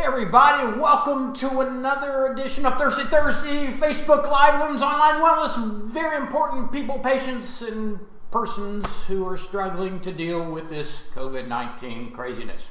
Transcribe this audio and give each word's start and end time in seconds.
Hey 0.00 0.06
everybody, 0.06 0.80
welcome 0.80 1.34
to 1.34 1.60
another 1.60 2.32
edition 2.32 2.64
of 2.64 2.78
Thursday 2.78 3.04
Thursday 3.04 3.66
Facebook 3.66 4.30
Live 4.30 4.58
Women's 4.58 4.82
Online 4.82 5.20
Wellness. 5.20 5.82
Very 5.82 6.16
important 6.16 6.72
people, 6.72 6.98
patients, 7.00 7.60
and 7.60 8.00
persons 8.30 8.86
who 9.02 9.28
are 9.28 9.36
struggling 9.36 10.00
to 10.00 10.10
deal 10.10 10.42
with 10.42 10.70
this 10.70 11.02
COVID 11.14 11.48
19 11.48 12.12
craziness. 12.12 12.70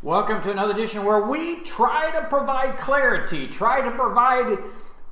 Welcome 0.00 0.40
to 0.44 0.50
another 0.50 0.72
edition 0.72 1.04
where 1.04 1.20
we 1.20 1.60
try 1.60 2.10
to 2.12 2.26
provide 2.28 2.78
clarity, 2.78 3.48
try 3.48 3.82
to 3.82 3.90
provide 3.90 4.58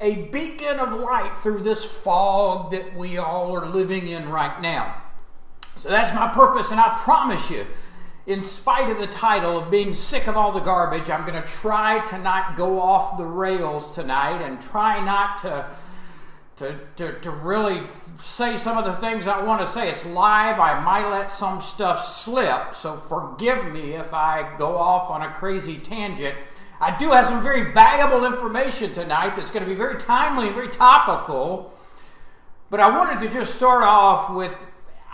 a 0.01 0.15
beacon 0.15 0.79
of 0.79 0.99
light 0.99 1.37
through 1.43 1.63
this 1.63 1.85
fog 1.85 2.71
that 2.71 2.97
we 2.97 3.19
all 3.19 3.55
are 3.55 3.69
living 3.69 4.09
in 4.09 4.31
right 4.31 4.63
now. 4.63 5.03
So 5.77 5.91
that's 5.91 6.15
my 6.15 6.29
purpose, 6.29 6.71
and 6.71 6.81
I 6.81 6.97
promise 6.97 7.51
you 7.51 7.67
in 8.27 8.41
spite 8.41 8.91
of 8.91 8.99
the 8.99 9.07
title 9.07 9.59
of 9.59 9.71
being 9.71 9.93
sick 9.93 10.27
of 10.27 10.37
all 10.37 10.51
the 10.51 10.61
garbage, 10.61 11.11
I'm 11.11 11.27
going 11.27 11.41
to 11.41 11.47
try 11.47 12.05
to 12.07 12.19
not 12.19 12.57
go 12.57 12.81
off 12.81 13.19
the 13.19 13.25
rails 13.25 13.95
tonight 13.95 14.43
and 14.43 14.61
try 14.63 15.05
not 15.05 15.43
to, 15.43 15.67
to, 16.57 16.79
to, 16.97 17.21
to 17.21 17.31
really 17.31 17.83
say 18.23 18.57
some 18.57 18.79
of 18.79 18.87
the 18.87 18.95
things 18.95 19.27
I 19.27 19.43
want 19.43 19.61
to 19.61 19.67
say. 19.67 19.91
It's 19.91 20.07
live. 20.07 20.59
I 20.59 20.81
might 20.81 21.11
let 21.11 21.31
some 21.31 21.61
stuff 21.61 22.17
slip, 22.17 22.75
so 22.75 22.97
forgive 22.97 23.71
me 23.71 23.93
if 23.93 24.15
I 24.15 24.57
go 24.57 24.77
off 24.77 25.11
on 25.11 25.21
a 25.21 25.31
crazy 25.35 25.77
tangent. 25.77 26.35
I 26.81 26.97
do 26.97 27.11
have 27.11 27.27
some 27.27 27.43
very 27.43 27.73
valuable 27.73 28.25
information 28.25 28.95
tonight 28.95 29.37
that's 29.37 29.51
going 29.51 29.65
to 29.65 29.71
be 29.71 29.77
very 29.77 29.99
timely 29.99 30.47
and 30.47 30.55
very 30.55 30.69
topical. 30.69 31.73
But 32.71 32.81
I 32.81 32.89
wanted 32.89 33.21
to 33.21 33.33
just 33.33 33.55
start 33.55 33.83
off 33.85 34.33
with 34.33 34.55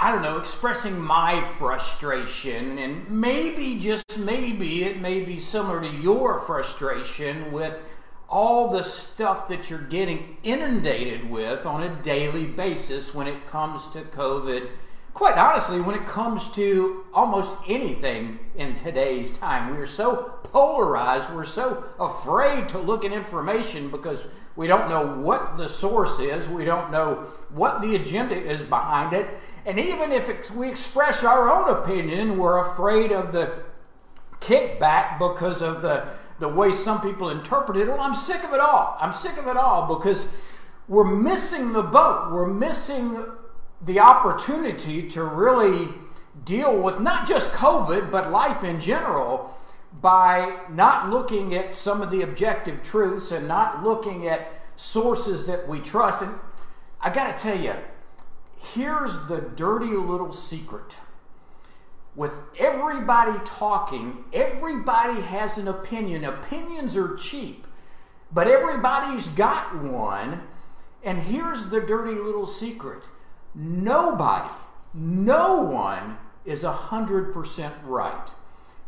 I 0.02 0.12
don't 0.12 0.22
know, 0.22 0.38
expressing 0.38 0.98
my 0.98 1.42
frustration, 1.58 2.78
and 2.78 3.10
maybe, 3.10 3.78
just 3.78 4.16
maybe, 4.16 4.84
it 4.84 4.98
may 4.98 5.20
be 5.20 5.38
similar 5.38 5.82
to 5.82 5.90
your 5.90 6.40
frustration 6.40 7.52
with 7.52 7.78
all 8.26 8.70
the 8.70 8.82
stuff 8.82 9.46
that 9.48 9.68
you're 9.68 9.78
getting 9.78 10.38
inundated 10.42 11.28
with 11.28 11.66
on 11.66 11.82
a 11.82 11.94
daily 11.96 12.46
basis 12.46 13.14
when 13.14 13.26
it 13.26 13.46
comes 13.46 13.88
to 13.88 14.00
COVID. 14.00 14.70
Quite 15.12 15.36
honestly, 15.36 15.82
when 15.82 15.96
it 15.96 16.06
comes 16.06 16.48
to 16.52 17.04
almost 17.12 17.54
anything 17.68 18.38
in 18.56 18.76
today's 18.76 19.30
time, 19.36 19.70
we 19.70 19.76
are 19.82 19.86
so 19.86 20.38
polarized, 20.44 21.30
we're 21.34 21.44
so 21.44 21.84
afraid 22.00 22.70
to 22.70 22.78
look 22.78 23.04
at 23.04 23.12
information 23.12 23.90
because 23.90 24.28
we 24.56 24.66
don't 24.66 24.88
know 24.88 25.06
what 25.20 25.58
the 25.58 25.68
source 25.68 26.18
is, 26.20 26.48
we 26.48 26.64
don't 26.64 26.90
know 26.90 27.26
what 27.50 27.82
the 27.82 27.96
agenda 27.96 28.34
is 28.34 28.62
behind 28.62 29.12
it 29.12 29.28
and 29.66 29.78
even 29.78 30.12
if 30.12 30.50
we 30.50 30.68
express 30.68 31.22
our 31.22 31.50
own 31.50 31.68
opinion, 31.68 32.38
we're 32.38 32.58
afraid 32.58 33.12
of 33.12 33.32
the 33.32 33.62
kickback 34.40 35.18
because 35.18 35.62
of 35.62 35.82
the, 35.82 36.08
the 36.38 36.48
way 36.48 36.72
some 36.72 37.00
people 37.00 37.28
interpret 37.30 37.76
it. 37.76 37.86
Well, 37.86 38.00
I'm 38.00 38.14
sick 38.14 38.42
of 38.42 38.52
it 38.52 38.60
all. 38.60 38.96
I'm 39.00 39.12
sick 39.12 39.36
of 39.36 39.46
it 39.46 39.56
all 39.56 39.94
because 39.94 40.26
we're 40.88 41.04
missing 41.04 41.72
the 41.72 41.82
boat. 41.82 42.32
We're 42.32 42.46
missing 42.46 43.24
the 43.82 44.00
opportunity 44.00 45.08
to 45.10 45.24
really 45.24 45.88
deal 46.44 46.80
with 46.80 47.00
not 47.00 47.26
just 47.28 47.50
COVID, 47.50 48.10
but 48.10 48.30
life 48.30 48.64
in 48.64 48.80
general 48.80 49.54
by 50.00 50.60
not 50.70 51.10
looking 51.10 51.54
at 51.54 51.76
some 51.76 52.00
of 52.00 52.10
the 52.10 52.22
objective 52.22 52.82
truths 52.82 53.30
and 53.30 53.48
not 53.48 53.82
looking 53.82 54.26
at 54.26 54.62
sources 54.76 55.46
that 55.46 55.68
we 55.68 55.80
trust. 55.80 56.22
And 56.22 56.34
I 57.00 57.10
got 57.10 57.36
to 57.36 57.42
tell 57.42 57.58
you, 57.58 57.74
here's 58.74 59.26
the 59.26 59.40
dirty 59.40 59.94
little 59.96 60.32
secret. 60.32 60.96
With 62.14 62.34
everybody 62.58 63.38
talking, 63.44 64.24
everybody 64.32 65.20
has 65.20 65.58
an 65.58 65.68
opinion. 65.68 66.24
Opinions 66.24 66.96
are 66.96 67.16
cheap, 67.16 67.66
but 68.32 68.46
everybody's 68.46 69.28
got 69.28 69.82
one. 69.82 70.42
And 71.02 71.18
here's 71.20 71.70
the 71.70 71.80
dirty 71.80 72.14
little 72.14 72.46
secret 72.46 73.04
nobody, 73.54 74.50
no 74.94 75.60
one 75.60 76.18
is 76.44 76.62
100% 76.62 77.72
right. 77.84 78.30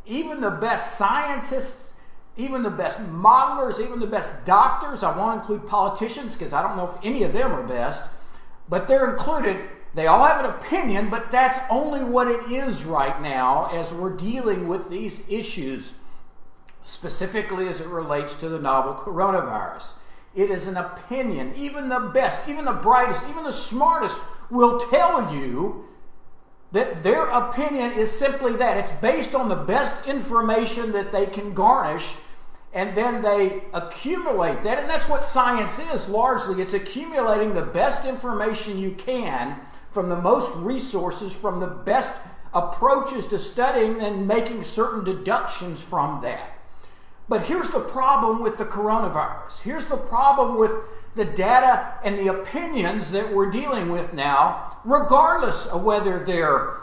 Even 0.07 0.41
the 0.41 0.51
best 0.51 0.99
scientists, 0.99 1.93
even 2.37 2.63
the 2.63 2.71
best 2.71 2.99
modelers, 3.01 3.81
even 3.81 4.01
the 4.01 4.07
best 4.07 4.45
doctors, 4.45 5.03
I 5.03 5.17
won't 5.17 5.41
include 5.41 5.67
politicians 5.67 6.35
because 6.35 6.53
I 6.53 6.63
don't 6.63 6.77
know 6.77 6.89
if 6.89 7.05
any 7.05 7.23
of 7.25 7.33
them 7.33 7.53
are 7.53 7.63
best 7.63 8.03
but 8.69 8.89
they're 8.89 9.11
included. 9.11 9.69
They 9.95 10.07
all 10.07 10.25
have 10.25 10.45
an 10.45 10.51
opinion, 10.51 11.11
but 11.11 11.31
that's 11.31 11.59
only 11.71 12.03
what 12.03 12.29
it 12.29 12.51
is 12.51 12.85
right 12.85 13.21
now 13.21 13.67
as 13.67 13.93
we're 13.93 14.17
dealing 14.17 14.67
with 14.67 14.89
these 14.89 15.23
issues, 15.29 15.93
specifically 16.83 17.69
as 17.69 17.81
it 17.81 17.89
relates 17.89 18.35
to 18.37 18.49
the 18.49 18.59
novel 18.59 18.95
coronavirus. 18.95 19.93
It 20.35 20.51
is 20.51 20.67
an 20.67 20.79
opinion. 20.79 21.53
Even 21.57 21.91
the 21.91 22.01
best, 22.01 22.41
even 22.49 22.65
the 22.65 22.73
brightest, 22.73 23.25
even 23.29 23.45
the 23.45 23.53
smartest 23.53 24.19
will 24.51 24.79
tell 24.79 25.35
you 25.35 25.89
that 26.73 27.03
their 27.03 27.25
opinion 27.27 27.93
is 27.93 28.11
simply 28.11 28.55
that. 28.57 28.79
It's 28.79 29.01
based 29.03 29.35
on 29.35 29.51
the 29.51 29.55
best 29.55 30.07
information 30.07 30.93
that 30.93 31.13
they 31.13 31.27
can 31.27 31.53
garnish 31.53 32.15
and 32.75 32.97
then 32.97 33.21
they 33.21 33.63
accumulate 33.75 34.63
that. 34.63 34.79
And 34.79 34.89
that's 34.89 35.09
what 35.09 35.25
science 35.25 35.79
is 35.79 36.09
largely 36.09 36.63
it's 36.63 36.75
accumulating 36.75 37.55
the 37.55 37.63
best 37.63 38.05
information 38.07 38.79
you 38.79 38.93
can 38.93 39.61
from 39.91 40.09
the 40.09 40.17
most 40.17 40.55
resources, 40.57 41.35
from 41.35 41.61
the 41.61 41.67
best 41.67 42.13
approaches 42.55 43.27
to 43.27 43.39
studying, 43.39 44.01
and 44.01 44.27
making 44.27 44.63
certain 44.63 45.05
deductions 45.05 45.83
from 45.83 46.23
that. 46.23 46.59
But 47.29 47.47
here's 47.47 47.71
the 47.71 47.81
problem 47.81 48.43
with 48.43 48.59
the 48.59 48.65
coronavirus. 48.65 49.63
Here's 49.63 49.87
the 49.87 49.97
problem 49.97 50.59
with 50.59 50.73
the 51.15 51.25
data 51.25 51.95
and 52.05 52.19
the 52.19 52.29
opinions 52.29 53.13
that 53.13 53.33
we're 53.33 53.51
dealing 53.51 53.91
with 53.91 54.15
now, 54.15 54.79
regardless 54.85 55.67
of 55.67 55.83
whether 55.83 56.25
they're 56.25 56.75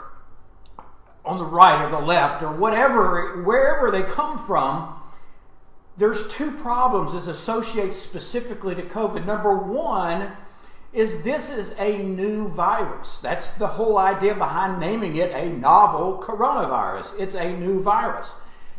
on 1.24 1.38
the 1.38 1.44
right 1.44 1.84
or 1.84 1.90
the 1.90 2.00
left 2.00 2.42
or 2.42 2.52
whatever, 2.52 3.42
wherever 3.42 3.90
they 3.90 4.02
come 4.02 4.38
from 4.38 4.96
there's 6.00 6.26
two 6.28 6.50
problems 6.50 7.14
as 7.14 7.28
associated 7.28 7.94
specifically 7.94 8.74
to 8.74 8.80
COVID. 8.82 9.26
Number 9.26 9.54
one 9.54 10.32
is 10.94 11.22
this 11.22 11.50
is 11.50 11.74
a 11.78 11.98
new 11.98 12.48
virus. 12.48 13.18
That's 13.18 13.50
the 13.50 13.66
whole 13.66 13.98
idea 13.98 14.34
behind 14.34 14.80
naming 14.80 15.16
it 15.16 15.30
a 15.32 15.50
novel 15.50 16.18
coronavirus. 16.18 17.20
It's 17.20 17.34
a 17.34 17.54
new 17.54 17.82
virus. 17.82 18.32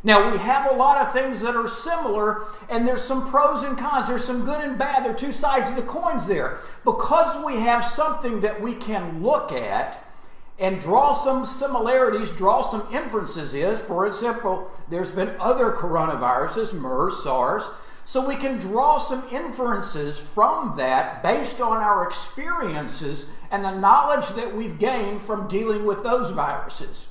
Now, 0.03 0.31
we 0.31 0.39
have 0.39 0.71
a 0.71 0.75
lot 0.75 0.97
of 0.97 1.13
things 1.13 1.41
that 1.41 1.55
are 1.55 1.67
similar, 1.67 2.41
and 2.69 2.87
there's 2.87 3.03
some 3.03 3.29
pros 3.29 3.61
and 3.61 3.77
cons. 3.77 4.07
There's 4.07 4.23
some 4.23 4.43
good 4.43 4.59
and 4.59 4.75
bad. 4.75 5.05
There 5.05 5.11
are 5.11 5.17
two 5.17 5.31
sides 5.31 5.69
of 5.69 5.75
the 5.75 5.83
coins 5.83 6.25
there. 6.25 6.57
Because 6.83 7.45
we 7.45 7.57
have 7.57 7.83
something 7.83 8.41
that 8.41 8.59
we 8.59 8.73
can 8.73 9.21
look 9.21 9.51
at, 9.51 10.10
and 10.59 10.79
draw 10.79 11.13
some 11.13 11.45
similarities, 11.45 12.29
draw 12.31 12.61
some 12.61 12.87
inferences 12.93 13.53
is, 13.53 13.79
for 13.79 14.05
example, 14.05 14.69
there's 14.89 15.11
been 15.11 15.35
other 15.39 15.71
coronaviruses, 15.71 16.73
MERS, 16.73 17.23
SARS, 17.23 17.69
so 18.05 18.27
we 18.27 18.35
can 18.35 18.57
draw 18.57 18.97
some 18.97 19.27
inferences 19.31 20.19
from 20.19 20.75
that 20.77 21.23
based 21.23 21.61
on 21.61 21.77
our 21.77 22.05
experiences 22.05 23.25
and 23.49 23.63
the 23.63 23.71
knowledge 23.71 24.27
that 24.29 24.55
we've 24.55 24.77
gained 24.77 25.21
from 25.21 25.47
dealing 25.47 25.85
with 25.85 26.03
those 26.03 26.29
viruses. 26.31 27.07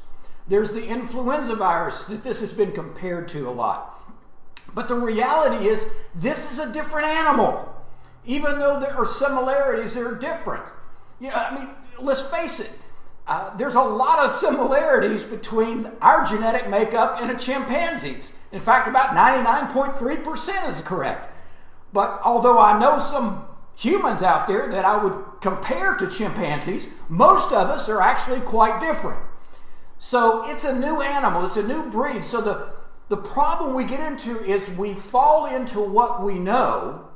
There's 0.46 0.72
the 0.72 0.86
influenza 0.86 1.54
virus 1.54 2.04
that 2.04 2.22
this 2.22 2.40
has 2.40 2.52
been 2.52 2.72
compared 2.72 3.28
to 3.28 3.48
a 3.48 3.52
lot. 3.52 3.96
But 4.74 4.88
the 4.88 4.94
reality 4.94 5.66
is, 5.66 5.86
this 6.14 6.52
is 6.52 6.58
a 6.58 6.72
different 6.72 7.08
animal. 7.08 7.74
Even 8.24 8.58
though 8.58 8.78
there 8.78 8.96
are 8.96 9.06
similarities, 9.06 9.94
they're 9.94 10.14
different. 10.14 10.64
You 11.20 11.28
know, 11.28 11.34
I 11.34 11.58
mean, 11.58 11.68
let's 11.98 12.22
face 12.22 12.60
it, 12.60 12.70
uh, 13.30 13.56
there's 13.56 13.76
a 13.76 13.82
lot 13.82 14.18
of 14.18 14.32
similarities 14.32 15.22
between 15.22 15.88
our 16.02 16.26
genetic 16.26 16.68
makeup 16.68 17.22
and 17.22 17.30
a 17.30 17.38
chimpanzee's. 17.38 18.32
In 18.50 18.58
fact, 18.58 18.88
about 18.88 19.10
99.3% 19.10 20.68
is 20.68 20.80
correct. 20.80 21.32
But 21.92 22.20
although 22.24 22.58
I 22.58 22.76
know 22.76 22.98
some 22.98 23.44
humans 23.76 24.24
out 24.24 24.48
there 24.48 24.68
that 24.72 24.84
I 24.84 25.02
would 25.02 25.14
compare 25.40 25.94
to 25.94 26.10
chimpanzees, 26.10 26.88
most 27.08 27.52
of 27.52 27.70
us 27.70 27.88
are 27.88 28.02
actually 28.02 28.40
quite 28.40 28.80
different. 28.80 29.20
So 30.00 30.50
it's 30.50 30.64
a 30.64 30.76
new 30.76 31.00
animal, 31.00 31.46
it's 31.46 31.56
a 31.56 31.62
new 31.62 31.88
breed. 31.88 32.24
So 32.24 32.40
the 32.40 32.72
The 33.10 33.16
problem 33.16 33.74
we 33.74 33.84
get 33.84 34.00
into 34.00 34.42
is 34.44 34.70
we 34.70 34.94
fall 34.94 35.46
into 35.46 35.80
what 35.80 36.22
we 36.22 36.38
know, 36.38 37.08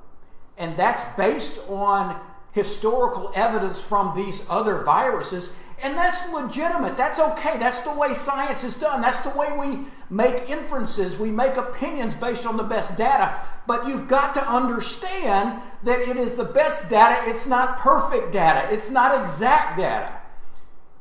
and 0.57 0.77
that's 0.77 1.03
based 1.17 1.59
on 1.69 2.21
historical 2.53 3.33
evidence 3.35 3.83
from 3.83 4.17
these 4.17 4.45
other 4.49 4.83
viruses. 4.85 5.51
And 5.83 5.97
that's 5.97 6.33
legitimate. 6.33 6.97
That's 6.97 7.19
okay. 7.19 7.59
That's 7.59 7.81
the 7.81 7.93
way 7.93 8.15
science 8.15 8.65
is 8.65 8.77
done. 8.77 9.03
That's 9.03 9.21
the 9.21 9.31
way 9.31 9.57
we 9.59 9.87
make 10.09 10.49
inferences. 10.49 11.19
We 11.19 11.31
make 11.31 11.57
opinions 11.57 12.15
based 12.15 12.47
on 12.47 12.57
the 12.57 12.63
best 12.63 12.97
data. 12.97 13.39
But 13.67 13.87
you've 13.87 14.09
got 14.09 14.35
to 14.35 14.49
understand 14.49 15.61
that 15.83 16.01
it 16.01 16.17
is 16.17 16.37
the 16.37 16.45
best 16.45 16.89
data. 16.89 17.29
It's 17.29 17.47
not 17.47 17.79
perfect 17.79 18.33
data. 18.33 18.73
It's 18.73 18.91
not 18.91 19.21
exact 19.21 19.79
data 19.79 20.21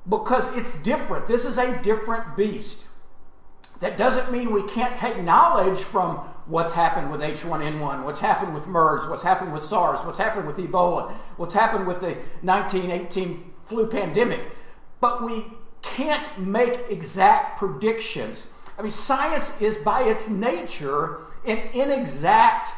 because 0.09 0.53
it's 0.55 0.75
different. 0.81 1.27
This 1.27 1.45
is 1.45 1.57
a 1.57 1.81
different 1.81 2.35
beast. 2.35 2.79
That 3.79 3.97
doesn't 3.97 4.31
mean 4.31 4.53
we 4.53 4.63
can't 4.63 4.95
take 4.95 5.21
knowledge 5.21 5.79
from 5.79 6.17
what's 6.45 6.73
happened 6.73 7.11
with 7.11 7.21
H1N1, 7.21 8.03
what's 8.03 8.19
happened 8.19 8.53
with 8.53 8.67
MERS, 8.67 9.07
what's 9.07 9.23
happened 9.23 9.53
with 9.53 9.63
SARS, 9.63 10.05
what's 10.05 10.19
happened 10.19 10.45
with 10.45 10.57
Ebola, 10.57 11.11
what's 11.37 11.53
happened 11.53 11.87
with 11.87 12.01
the 12.01 12.17
1918 12.41 13.53
flu 13.65 13.87
pandemic. 13.87 14.41
But 15.03 15.21
we 15.21 15.47
can't 15.81 16.39
make 16.39 16.79
exact 16.89 17.59
predictions. 17.59 18.47
I 18.77 18.83
mean, 18.83 18.91
science 18.93 19.51
is 19.59 19.75
by 19.75 20.03
its 20.03 20.29
nature 20.29 21.19
an 21.45 21.57
inexact 21.73 22.69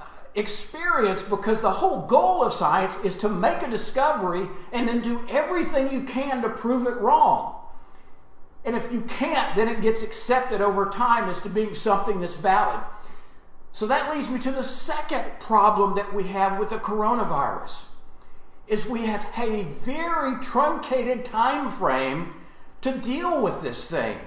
uh, 0.00 0.04
experience 0.34 1.22
because 1.22 1.60
the 1.60 1.70
whole 1.70 2.06
goal 2.06 2.42
of 2.42 2.54
science 2.54 2.96
is 3.04 3.16
to 3.16 3.28
make 3.28 3.60
a 3.60 3.68
discovery 3.68 4.48
and 4.72 4.88
then 4.88 5.02
do 5.02 5.26
everything 5.28 5.92
you 5.92 6.04
can 6.04 6.40
to 6.40 6.48
prove 6.48 6.86
it 6.86 6.96
wrong. 6.96 7.54
And 8.64 8.74
if 8.74 8.90
you 8.90 9.02
can't, 9.02 9.54
then 9.54 9.68
it 9.68 9.82
gets 9.82 10.02
accepted 10.02 10.62
over 10.62 10.88
time 10.88 11.28
as 11.28 11.38
to 11.42 11.50
being 11.50 11.74
something 11.74 12.22
that's 12.22 12.38
valid. 12.38 12.80
So 13.72 13.86
that 13.88 14.10
leads 14.10 14.30
me 14.30 14.38
to 14.38 14.50
the 14.50 14.64
second 14.64 15.24
problem 15.38 15.96
that 15.96 16.14
we 16.14 16.28
have 16.28 16.58
with 16.58 16.70
the 16.70 16.78
coronavirus 16.78 17.82
is 18.66 18.86
we 18.86 19.06
have 19.06 19.24
had 19.24 19.48
a 19.48 19.64
very 19.64 20.40
truncated 20.40 21.24
time 21.24 21.68
frame 21.68 22.34
to 22.80 22.92
deal 22.98 23.42
with 23.42 23.62
this 23.62 23.88
thing. 23.88 24.18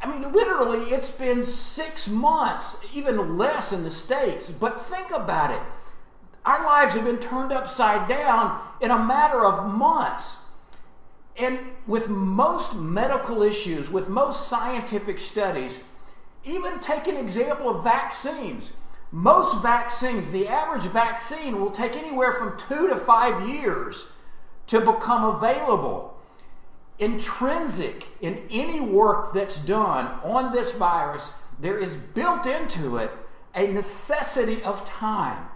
I 0.00 0.06
mean, 0.06 0.32
literally, 0.32 0.92
it's 0.92 1.10
been 1.10 1.42
six 1.42 2.08
months, 2.08 2.76
even 2.92 3.38
less 3.38 3.72
in 3.72 3.84
the 3.84 3.90
States. 3.90 4.50
But 4.50 4.80
think 4.80 5.10
about 5.10 5.50
it. 5.50 5.62
Our 6.44 6.62
lives 6.62 6.94
have 6.94 7.04
been 7.04 7.18
turned 7.18 7.52
upside 7.52 8.06
down 8.06 8.60
in 8.80 8.90
a 8.90 9.02
matter 9.02 9.46
of 9.46 9.72
months. 9.72 10.36
And 11.36 11.58
with 11.86 12.08
most 12.08 12.74
medical 12.74 13.42
issues, 13.42 13.88
with 13.88 14.08
most 14.08 14.46
scientific 14.46 15.18
studies, 15.18 15.78
even 16.44 16.80
take 16.80 17.06
an 17.06 17.16
example 17.16 17.70
of 17.70 17.82
vaccines. 17.82 18.72
Most 19.14 19.62
vaccines, 19.62 20.32
the 20.32 20.48
average 20.48 20.90
vaccine 20.90 21.60
will 21.60 21.70
take 21.70 21.94
anywhere 21.94 22.32
from 22.32 22.58
two 22.58 22.88
to 22.88 22.96
five 22.96 23.48
years 23.48 24.06
to 24.66 24.80
become 24.80 25.36
available. 25.36 26.18
Intrinsic 26.98 28.08
in 28.20 28.42
any 28.50 28.80
work 28.80 29.32
that's 29.32 29.56
done 29.58 30.06
on 30.24 30.52
this 30.52 30.72
virus, 30.72 31.30
there 31.60 31.78
is 31.78 31.94
built 31.94 32.44
into 32.44 32.96
it 32.96 33.12
a 33.54 33.68
necessity 33.68 34.60
of 34.64 34.84
time. 34.84 35.46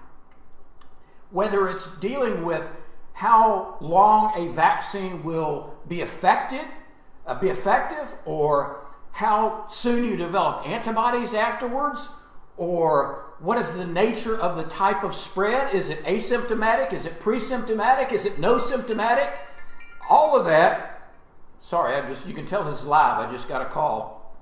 Whether 1.33 1.69
it's 1.69 1.91
dealing 1.97 2.45
with 2.45 2.71
how 3.15 3.77
long 3.81 4.35
a 4.37 4.53
vaccine 4.53 5.25
will 5.25 5.75
be 5.89 6.01
affected, 6.01 6.65
uh, 7.27 7.35
be 7.35 7.49
effective, 7.49 8.15
or 8.25 8.87
how 9.11 9.67
soon 9.67 10.05
you 10.05 10.17
develop 10.17 10.65
antibodies 10.65 11.35
afterwards, 11.35 12.09
or 12.57 13.28
what 13.41 13.59
is 13.59 13.73
the 13.73 13.87
nature 13.87 14.37
of 14.37 14.57
the 14.57 14.65
type 14.65 15.05
of 15.05 15.15
spread? 15.15 15.75
Is 15.75 15.89
it 15.89 16.05
asymptomatic? 16.05 16.93
Is 16.93 17.05
it 17.05 17.21
pre-symptomatic? 17.21 18.13
Is 18.13 18.27
it 18.27 18.39
no 18.39 18.59
symptomatic? 18.59 19.39
All 20.09 20.37
of 20.39 20.47
that. 20.47 21.13
Sorry, 21.61 21.95
I 21.95 22.09
just 22.09 22.27
you 22.27 22.35
can 22.35 22.47
tell 22.47 22.65
this 22.65 22.81
is 22.81 22.87
live. 22.87 23.27
I 23.27 23.31
just 23.31 23.49
got 23.49 23.63
a 23.63 23.67
call. 23.67 24.37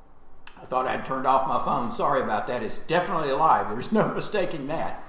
I 0.61 0.65
thought 0.65 0.87
I'd 0.87 1.05
turned 1.05 1.27
off 1.27 1.47
my 1.47 1.63
phone. 1.63 1.93
Sorry 1.93 2.23
about 2.23 2.47
that. 2.47 2.63
It's 2.63 2.79
definitely 2.79 3.33
live. 3.33 3.69
There's 3.69 3.93
no 3.93 4.09
mistaking 4.15 4.67
that. 4.69 5.03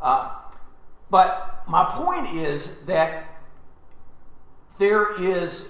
Uh, 0.00 0.30
but 1.10 1.64
my 1.66 1.84
point 1.84 2.36
is 2.36 2.78
that 2.86 3.26
there 4.78 5.20
is 5.20 5.68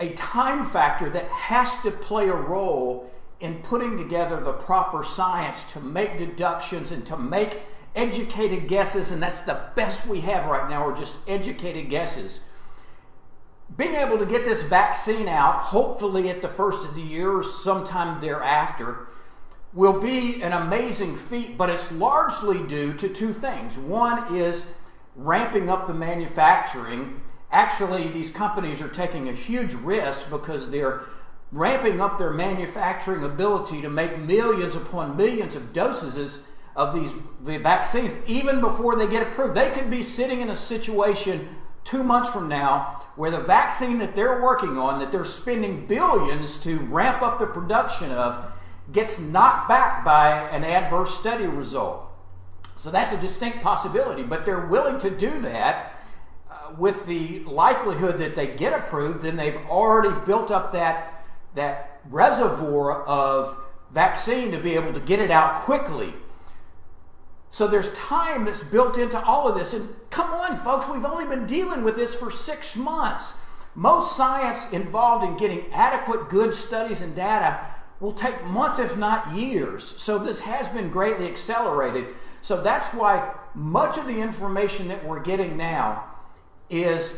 a 0.00 0.12
time 0.14 0.64
factor 0.64 1.08
that 1.10 1.28
has 1.28 1.80
to 1.82 1.90
play 1.90 2.28
a 2.28 2.34
role 2.34 3.10
in 3.40 3.56
putting 3.62 3.98
together 3.98 4.40
the 4.40 4.52
proper 4.52 5.04
science 5.04 5.64
to 5.72 5.80
make 5.80 6.18
deductions 6.18 6.92
and 6.92 7.04
to 7.06 7.16
make 7.16 7.60
educated 7.94 8.68
guesses, 8.68 9.10
and 9.10 9.22
that's 9.22 9.42
the 9.42 9.60
best 9.74 10.06
we 10.06 10.20
have 10.20 10.46
right 10.46 10.68
now, 10.68 10.86
are 10.86 10.96
just 10.96 11.16
educated 11.26 11.88
guesses. 11.90 12.40
Being 13.76 13.94
able 13.94 14.18
to 14.18 14.26
get 14.26 14.44
this 14.44 14.62
vaccine 14.62 15.28
out, 15.28 15.56
hopefully 15.56 16.30
at 16.30 16.40
the 16.40 16.48
first 16.48 16.86
of 16.86 16.94
the 16.94 17.02
year 17.02 17.30
or 17.30 17.42
sometime 17.42 18.20
thereafter, 18.20 19.08
will 19.72 19.98
be 20.00 20.42
an 20.42 20.52
amazing 20.52 21.16
feat, 21.16 21.58
but 21.58 21.68
it's 21.68 21.92
largely 21.92 22.62
due 22.66 22.94
to 22.94 23.08
two 23.08 23.32
things. 23.32 23.76
One 23.76 24.34
is 24.34 24.64
ramping 25.14 25.68
up 25.68 25.86
the 25.86 25.94
manufacturing. 25.94 27.20
Actually, 27.50 28.08
these 28.08 28.30
companies 28.30 28.80
are 28.80 28.88
taking 28.88 29.28
a 29.28 29.32
huge 29.32 29.74
risk 29.74 30.30
because 30.30 30.70
they're 30.70 31.04
ramping 31.56 32.00
up 32.00 32.18
their 32.18 32.32
manufacturing 32.32 33.24
ability 33.24 33.80
to 33.82 33.88
make 33.88 34.18
millions 34.18 34.74
upon 34.74 35.16
millions 35.16 35.56
of 35.56 35.72
doses 35.72 36.38
of 36.76 36.94
these 36.94 37.12
the 37.42 37.56
vaccines 37.56 38.18
even 38.26 38.60
before 38.60 38.96
they 38.96 39.08
get 39.08 39.26
approved. 39.26 39.54
They 39.54 39.70
could 39.70 39.90
be 39.90 40.02
sitting 40.02 40.40
in 40.40 40.50
a 40.50 40.56
situation 40.56 41.48
two 41.84 42.02
months 42.02 42.30
from 42.30 42.48
now 42.48 43.06
where 43.16 43.30
the 43.30 43.40
vaccine 43.40 43.98
that 43.98 44.14
they're 44.14 44.42
working 44.42 44.76
on, 44.76 45.00
that 45.00 45.10
they're 45.10 45.24
spending 45.24 45.86
billions 45.86 46.58
to 46.58 46.76
ramp 46.76 47.22
up 47.22 47.38
the 47.38 47.46
production 47.46 48.10
of, 48.10 48.52
gets 48.92 49.18
knocked 49.18 49.68
back 49.68 50.04
by 50.04 50.48
an 50.50 50.64
adverse 50.64 51.18
study 51.18 51.46
result. 51.46 52.02
So 52.76 52.90
that's 52.90 53.12
a 53.12 53.16
distinct 53.16 53.62
possibility, 53.62 54.22
but 54.22 54.44
they're 54.44 54.66
willing 54.66 54.98
to 55.00 55.10
do 55.10 55.40
that 55.40 55.94
uh, 56.50 56.72
with 56.76 57.06
the 57.06 57.40
likelihood 57.44 58.18
that 58.18 58.34
they 58.34 58.48
get 58.48 58.74
approved, 58.74 59.22
then 59.22 59.36
they've 59.36 59.56
already 59.70 60.14
built 60.26 60.50
up 60.50 60.72
that, 60.72 61.15
that 61.56 62.00
reservoir 62.08 63.04
of 63.04 63.56
vaccine 63.92 64.52
to 64.52 64.58
be 64.58 64.74
able 64.74 64.92
to 64.92 65.00
get 65.00 65.18
it 65.18 65.30
out 65.30 65.56
quickly. 65.56 66.14
So 67.50 67.66
there's 67.66 67.92
time 67.94 68.44
that's 68.44 68.62
built 68.62 68.98
into 68.98 69.20
all 69.24 69.48
of 69.48 69.56
this. 69.56 69.72
And 69.72 69.88
come 70.10 70.30
on, 70.32 70.56
folks, 70.56 70.88
we've 70.88 71.04
only 71.04 71.24
been 71.24 71.46
dealing 71.46 71.82
with 71.82 71.96
this 71.96 72.14
for 72.14 72.30
six 72.30 72.76
months. 72.76 73.32
Most 73.74 74.16
science 74.16 74.70
involved 74.72 75.24
in 75.24 75.36
getting 75.36 75.70
adequate, 75.72 76.28
good 76.28 76.54
studies 76.54 77.02
and 77.02 77.14
data 77.14 77.58
will 77.98 78.12
take 78.12 78.44
months, 78.44 78.78
if 78.78 78.96
not 78.96 79.34
years. 79.34 79.94
So 79.96 80.18
this 80.18 80.40
has 80.40 80.68
been 80.68 80.90
greatly 80.90 81.26
accelerated. 81.26 82.06
So 82.42 82.62
that's 82.62 82.88
why 82.88 83.34
much 83.54 83.96
of 83.96 84.06
the 84.06 84.20
information 84.20 84.88
that 84.88 85.06
we're 85.06 85.20
getting 85.20 85.56
now 85.56 86.04
is 86.68 87.14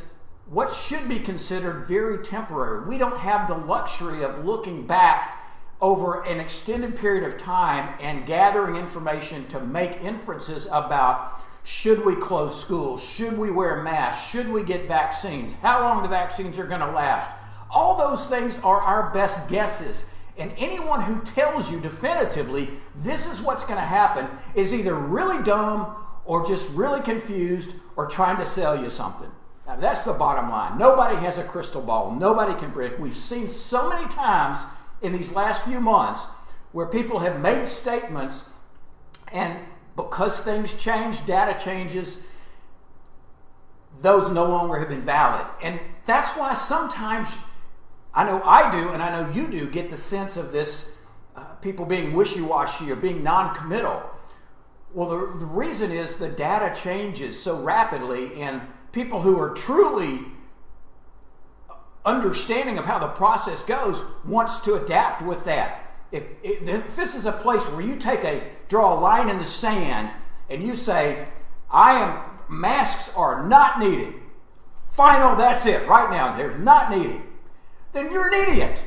what 0.50 0.73
should 0.73 1.09
be 1.09 1.19
considered 1.19 1.87
very 1.87 2.19
temporary. 2.19 2.87
We 2.88 2.97
don't 2.97 3.19
have 3.19 3.49
the 3.49 3.55
luxury 3.55 4.23
of 4.23 4.45
looking 4.45 4.87
back 4.87 5.35
over 5.81 6.23
an 6.23 6.40
extended 6.40 6.99
period 6.99 7.25
of 7.25 7.38
time 7.38 7.95
and 8.00 8.26
gathering 8.26 8.76
information 8.76 9.47
to 9.49 9.61
make 9.61 10.02
inferences 10.02 10.67
about 10.73 11.31
should 11.64 12.05
we 12.05 12.17
close 12.17 12.59
schools, 12.59 13.05
should 13.05 13.37
we 13.37 13.50
wear 13.50 13.83
masks, 13.83 14.31
should 14.31 14.49
we 14.49 14.62
get 14.62 14.88
vaccines, 14.88 15.52
how 15.55 15.83
long 15.83 16.02
the 16.02 16.09
vaccines 16.09 16.59
are 16.59 16.67
going 16.67 16.81
to 16.81 16.90
last. 16.90 17.31
All 17.71 17.99
those 17.99 18.26
things 18.26 18.59
are 18.64 18.81
our 18.81 19.12
best 19.12 19.49
guesses. 19.49 20.07
And 20.38 20.52
anyone 20.57 21.02
who 21.02 21.21
tells 21.21 21.71
you 21.71 21.78
definitively 21.78 22.71
this 22.97 23.26
is 23.26 23.43
what's 23.43 23.64
going 23.64 23.78
to 23.78 23.85
happen 23.85 24.28
is 24.55 24.73
either 24.73 24.95
really 24.95 25.43
dumb 25.45 25.95
or 26.25 26.47
just 26.47 26.69
really 26.71 27.02
confused 27.02 27.75
or 27.97 28.07
trying 28.07 28.38
to 28.38 28.47
sell 28.47 28.81
you 28.81 28.88
something. 28.88 29.31
That's 29.76 30.04
the 30.04 30.14
bottom 30.14 30.50
line. 30.50 30.78
Nobody 30.78 31.16
has 31.16 31.37
a 31.37 31.44
crystal 31.44 31.82
ball. 31.82 32.14
Nobody 32.14 32.58
can 32.58 32.72
predict. 32.72 32.98
We've 32.98 33.16
seen 33.16 33.48
so 33.48 33.88
many 33.88 34.08
times 34.08 34.58
in 35.02 35.12
these 35.12 35.32
last 35.32 35.64
few 35.64 35.78
months 35.78 36.26
where 36.72 36.87
people 36.87 37.18
have 37.20 37.40
made 37.40 37.66
statements, 37.66 38.44
and 39.30 39.58
because 39.94 40.40
things 40.40 40.75
change, 40.75 41.25
data 41.26 41.58
changes, 41.62 42.18
those 44.00 44.30
no 44.30 44.44
longer 44.44 44.78
have 44.78 44.88
been 44.88 45.02
valid. 45.02 45.46
And 45.62 45.80
that's 46.06 46.30
why 46.30 46.54
sometimes 46.54 47.37
I 48.14 48.25
know 48.25 48.42
I 48.42 48.70
do, 48.70 48.90
and 48.90 49.02
I 49.02 49.10
know 49.10 49.30
you 49.30 49.48
do, 49.48 49.68
get 49.68 49.90
the 49.90 49.96
sense 49.96 50.37
of 50.37 50.50
this 50.50 50.90
uh, 51.37 51.40
people 51.60 51.84
being 51.84 52.14
wishy 52.14 52.40
washy 52.40 52.90
or 52.90 52.96
being 52.96 53.22
non 53.22 53.54
committal. 53.54 54.02
Well, 54.94 55.10
the, 55.10 55.38
the 55.38 55.46
reason 55.46 55.92
is 55.92 56.16
the 56.16 56.28
data 56.28 56.75
changes 56.80 57.40
so 57.40 57.60
rapidly, 57.60 58.40
and 58.40 58.62
people 58.92 59.23
who 59.23 59.38
are 59.38 59.50
truly 59.50 60.21
understanding 62.04 62.78
of 62.78 62.87
how 62.87 62.99
the 62.99 63.09
process 63.09 63.62
goes 63.62 64.02
wants 64.25 64.61
to 64.61 64.75
adapt 64.75 65.23
with 65.23 65.45
that. 65.45 65.92
if, 66.11 66.25
if 66.42 66.97
this 66.97 67.14
is 67.14 67.26
a 67.26 67.33
place 67.33 67.62
where 67.66 67.83
you 67.83 67.97
take 67.97 68.25
a 68.25 68.42
draw 68.68 68.99
a 68.99 68.99
line 68.99 69.28
in 69.28 69.38
the 69.38 69.47
sand 69.47 70.11
and 70.49 70.62
you 70.62 70.75
say, 70.75 71.26
I 71.71 71.95
am 71.95 72.21
masks 72.49 73.14
are 73.14 73.47
not 73.47 73.78
needed. 73.78 74.14
Final, 74.90 75.37
that's 75.37 75.66
it. 75.66 75.87
Right 75.87 76.11
now, 76.11 76.37
they're 76.37 76.59
not 76.59 76.90
needed. 76.90 77.21
Then 77.92 78.11
you're 78.11 78.28
an 78.28 78.49
idiot. 78.49 78.83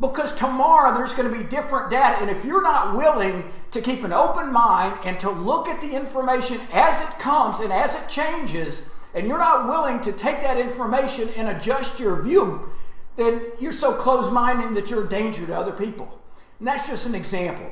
Because 0.00 0.32
tomorrow 0.34 0.94
there's 0.94 1.12
going 1.12 1.30
to 1.30 1.36
be 1.36 1.42
different 1.42 1.90
data. 1.90 2.18
And 2.20 2.30
if 2.30 2.44
you're 2.44 2.62
not 2.62 2.96
willing 2.96 3.50
to 3.72 3.80
keep 3.80 4.04
an 4.04 4.12
open 4.12 4.52
mind 4.52 4.98
and 5.04 5.18
to 5.20 5.30
look 5.30 5.66
at 5.66 5.80
the 5.80 5.90
information 5.90 6.60
as 6.72 7.00
it 7.00 7.18
comes 7.18 7.58
and 7.58 7.72
as 7.72 7.96
it 7.96 8.08
changes, 8.08 8.84
and 9.14 9.26
you're 9.26 9.38
not 9.38 9.66
willing 9.66 10.00
to 10.02 10.12
take 10.12 10.40
that 10.40 10.58
information 10.58 11.28
and 11.30 11.48
adjust 11.48 11.98
your 11.98 12.22
view, 12.22 12.70
then 13.16 13.42
you're 13.58 13.72
so 13.72 13.94
closed 13.94 14.32
minded 14.32 14.74
that 14.74 14.90
you're 14.90 15.04
a 15.04 15.08
danger 15.08 15.46
to 15.46 15.56
other 15.56 15.72
people. 15.72 16.20
And 16.58 16.68
that's 16.68 16.88
just 16.88 17.06
an 17.06 17.14
example. 17.14 17.70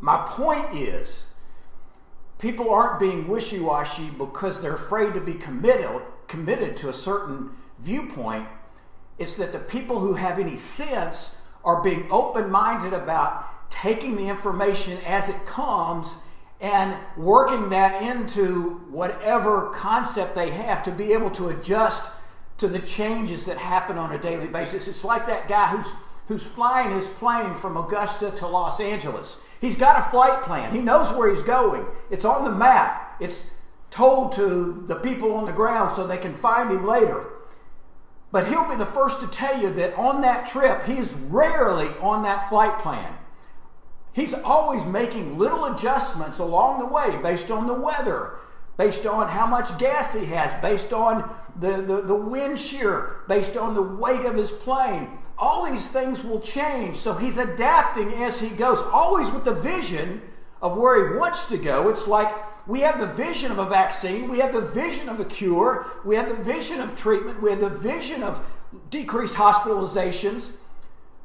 My 0.00 0.24
point 0.28 0.76
is, 0.76 1.26
people 2.38 2.70
aren't 2.70 3.00
being 3.00 3.28
wishy 3.28 3.60
washy 3.60 4.10
because 4.10 4.62
they're 4.62 4.74
afraid 4.74 5.14
to 5.14 5.20
be 5.20 5.34
committed, 5.34 6.02
committed 6.26 6.76
to 6.78 6.88
a 6.88 6.94
certain 6.94 7.50
viewpoint 7.80 8.48
it's 9.18 9.34
that 9.36 9.52
the 9.52 9.58
people 9.58 9.98
who 9.98 10.14
have 10.14 10.38
any 10.38 10.56
sense 10.56 11.36
are 11.64 11.82
being 11.82 12.06
open 12.10 12.50
minded 12.50 12.92
about 12.92 13.70
taking 13.70 14.16
the 14.16 14.28
information 14.28 14.96
as 15.04 15.28
it 15.28 15.44
comes 15.44 16.14
and 16.60 16.96
working 17.16 17.70
that 17.70 18.02
into 18.02 18.80
whatever 18.90 19.70
concept 19.70 20.34
they 20.34 20.50
have 20.50 20.82
to 20.82 20.90
be 20.90 21.12
able 21.12 21.30
to 21.30 21.48
adjust 21.48 22.10
to 22.58 22.66
the 22.66 22.80
changes 22.80 23.46
that 23.46 23.58
happen 23.58 23.96
on 23.96 24.12
a 24.12 24.18
daily 24.18 24.48
basis. 24.48 24.88
It's 24.88 25.04
like 25.04 25.26
that 25.26 25.48
guy 25.48 25.68
who's 25.68 25.92
who's 26.28 26.44
flying 26.44 26.94
his 26.94 27.06
plane 27.06 27.54
from 27.54 27.76
Augusta 27.76 28.30
to 28.30 28.46
Los 28.46 28.80
Angeles. 28.80 29.38
He's 29.60 29.76
got 29.76 29.98
a 29.98 30.10
flight 30.10 30.42
plan. 30.42 30.74
He 30.74 30.82
knows 30.82 31.10
where 31.16 31.34
he's 31.34 31.42
going. 31.42 31.86
It's 32.10 32.24
on 32.24 32.44
the 32.44 32.50
map. 32.50 33.16
It's 33.18 33.42
told 33.90 34.34
to 34.34 34.84
the 34.86 34.96
people 34.96 35.32
on 35.32 35.46
the 35.46 35.52
ground 35.52 35.92
so 35.92 36.06
they 36.06 36.18
can 36.18 36.34
find 36.34 36.70
him 36.70 36.86
later. 36.86 37.24
But 38.30 38.48
he'll 38.48 38.68
be 38.68 38.76
the 38.76 38.84
first 38.84 39.20
to 39.20 39.26
tell 39.26 39.60
you 39.60 39.72
that 39.72 39.94
on 39.94 40.20
that 40.20 40.46
trip, 40.46 40.84
he's 40.84 41.14
rarely 41.14 41.88
on 42.00 42.22
that 42.24 42.48
flight 42.50 42.78
plan. 42.78 43.14
He's 44.12 44.34
always 44.34 44.84
making 44.84 45.38
little 45.38 45.64
adjustments 45.66 46.38
along 46.38 46.80
the 46.80 46.86
way 46.86 47.18
based 47.22 47.50
on 47.50 47.66
the 47.66 47.74
weather, 47.74 48.32
based 48.76 49.06
on 49.06 49.28
how 49.28 49.46
much 49.46 49.76
gas 49.78 50.14
he 50.14 50.26
has, 50.26 50.52
based 50.60 50.92
on 50.92 51.34
the, 51.58 51.82
the, 51.82 52.02
the 52.02 52.14
wind 52.14 52.58
shear, 52.58 53.16
based 53.28 53.56
on 53.56 53.74
the 53.74 53.82
weight 53.82 54.24
of 54.24 54.34
his 54.34 54.50
plane. 54.50 55.18
All 55.36 55.70
these 55.70 55.88
things 55.88 56.24
will 56.24 56.40
change. 56.40 56.96
So 56.96 57.14
he's 57.14 57.38
adapting 57.38 58.12
as 58.14 58.40
he 58.40 58.48
goes, 58.48 58.82
always 58.82 59.30
with 59.30 59.44
the 59.44 59.54
vision 59.54 60.22
of 60.60 60.76
where 60.76 61.12
he 61.12 61.16
wants 61.16 61.46
to 61.46 61.56
go. 61.56 61.88
It's 61.88 62.08
like 62.08 62.34
we 62.66 62.80
have 62.80 62.98
the 62.98 63.06
vision 63.06 63.52
of 63.52 63.58
a 63.58 63.66
vaccine, 63.66 64.28
we 64.28 64.40
have 64.40 64.52
the 64.52 64.60
vision 64.60 65.08
of 65.08 65.20
a 65.20 65.24
cure, 65.24 65.86
we 66.04 66.16
have 66.16 66.28
the 66.28 66.42
vision 66.42 66.80
of 66.80 66.96
treatment, 66.96 67.40
we 67.40 67.50
have 67.50 67.60
the 67.60 67.68
vision 67.68 68.22
of 68.22 68.44
decreased 68.90 69.34
hospitalizations. 69.34 70.50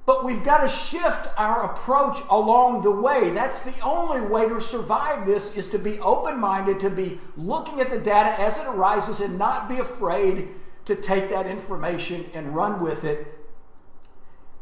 But 0.06 0.26
we've 0.26 0.44
got 0.44 0.60
to 0.60 0.68
shift 0.68 1.30
our 1.38 1.72
approach 1.72 2.18
along 2.30 2.82
the 2.82 2.92
way. 2.92 3.30
That's 3.30 3.62
the 3.62 3.80
only 3.80 4.22
way 4.22 4.50
to 4.50 4.60
survive 4.60 5.26
this 5.26 5.56
is 5.56 5.70
to 5.70 5.80
be 5.80 6.00
open-minded, 6.00 6.80
to 6.82 6.90
be 6.90 7.20
looking 7.38 7.80
at 7.80 7.90
the 7.90 8.00
data 8.00 8.38
as 8.40 8.58
it 8.58 8.66
arises 8.66 9.22
and 9.22 9.38
not 9.38 9.70
be 9.70 9.80
afraid 9.80 10.50
to 10.86 10.96
take 10.96 11.30
that 11.30 11.48
information 11.48 12.26
and 12.34 12.54
run 12.54 12.82
with 12.82 13.06
it 13.06 13.40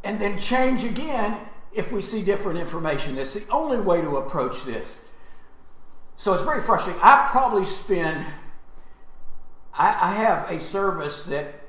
and 0.04 0.20
then 0.20 0.38
change 0.38 0.84
again 0.84 1.40
if 1.74 1.92
we 1.92 2.02
see 2.02 2.22
different 2.22 2.60
information. 2.60 3.16
That's 3.16 3.34
the 3.34 3.48
only 3.50 3.80
way 3.80 4.02
to 4.02 4.18
approach 4.18 4.64
this. 4.64 5.00
So 6.18 6.34
it's 6.34 6.44
very 6.44 6.62
frustrating. 6.62 7.02
I 7.04 7.28
probably 7.30 7.66
spend, 7.66 8.26
I, 9.74 10.10
I 10.10 10.14
have 10.14 10.50
a 10.52 10.60
service 10.60 11.24
that 11.24 11.62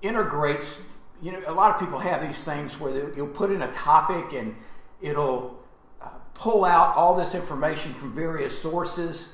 integrates, 0.00 0.80
you 1.22 1.30
know, 1.30 1.40
a 1.46 1.52
lot 1.52 1.72
of 1.72 1.78
people 1.78 2.00
have 2.00 2.20
these 2.20 2.42
things 2.42 2.78
where 2.80 3.14
you'll 3.14 3.28
put 3.28 3.52
in 3.52 3.62
a 3.62 3.72
topic 3.72 4.32
and 4.32 4.56
it'll 5.00 5.56
uh, 6.00 6.08
pull 6.34 6.64
out 6.64 6.96
all 6.96 7.14
this 7.14 7.34
information 7.34 7.94
from 7.94 8.12
various 8.12 8.60
sources 8.60 9.32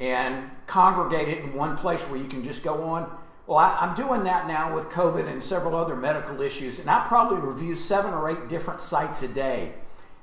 and 0.00 0.50
congregate 0.66 1.28
it 1.28 1.38
in 1.38 1.54
one 1.54 1.76
place 1.76 2.02
where 2.02 2.20
you 2.20 2.28
can 2.28 2.42
just 2.42 2.64
go 2.64 2.82
on. 2.82 3.08
Well, 3.46 3.58
I, 3.58 3.86
am 3.88 3.94
doing 3.94 4.24
that 4.24 4.48
now 4.48 4.74
with 4.74 4.88
COVID 4.90 5.28
and 5.28 5.42
several 5.42 5.76
other 5.76 5.96
medical 5.96 6.42
issues, 6.42 6.80
and 6.80 6.90
I 6.90 7.06
probably 7.06 7.38
review 7.38 7.76
seven 7.76 8.12
or 8.12 8.28
eight 8.28 8.48
different 8.48 8.80
sites 8.80 9.22
a 9.22 9.28
day. 9.28 9.74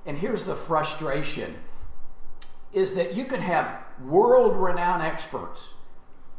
And 0.06 0.18
here's 0.18 0.44
the 0.44 0.56
frustration 0.56 1.56
is 2.72 2.94
that 2.96 3.16
you 3.16 3.24
can 3.24 3.40
have 3.40 3.74
world 4.04 4.56
renowned 4.58 5.02
experts, 5.02 5.70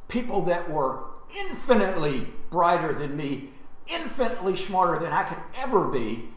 people 0.07 0.43
that 0.43 0.71
were 0.71 1.05
infinitely 1.35 2.29
brighter 2.51 2.93
than 2.93 3.17
me, 3.17 3.51
infinitely 3.89 4.57
smarter 4.57 4.99
than 4.99 5.13
I 5.13 5.25
could 5.25 5.39
ever 5.57 5.89
be, 5.89 6.29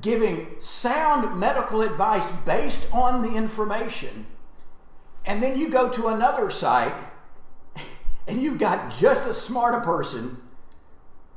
giving 0.00 0.56
sound 0.58 1.38
medical 1.38 1.80
advice 1.82 2.30
based 2.44 2.86
on 2.92 3.22
the 3.22 3.36
information. 3.36 4.26
And 5.24 5.42
then 5.42 5.58
you 5.58 5.68
go 5.68 5.88
to 5.90 6.08
another 6.08 6.50
site 6.50 6.94
and 8.26 8.42
you've 8.42 8.58
got 8.58 8.96
just 8.96 9.26
as 9.26 9.40
smart 9.40 9.74
a 9.74 9.80
person 9.80 10.38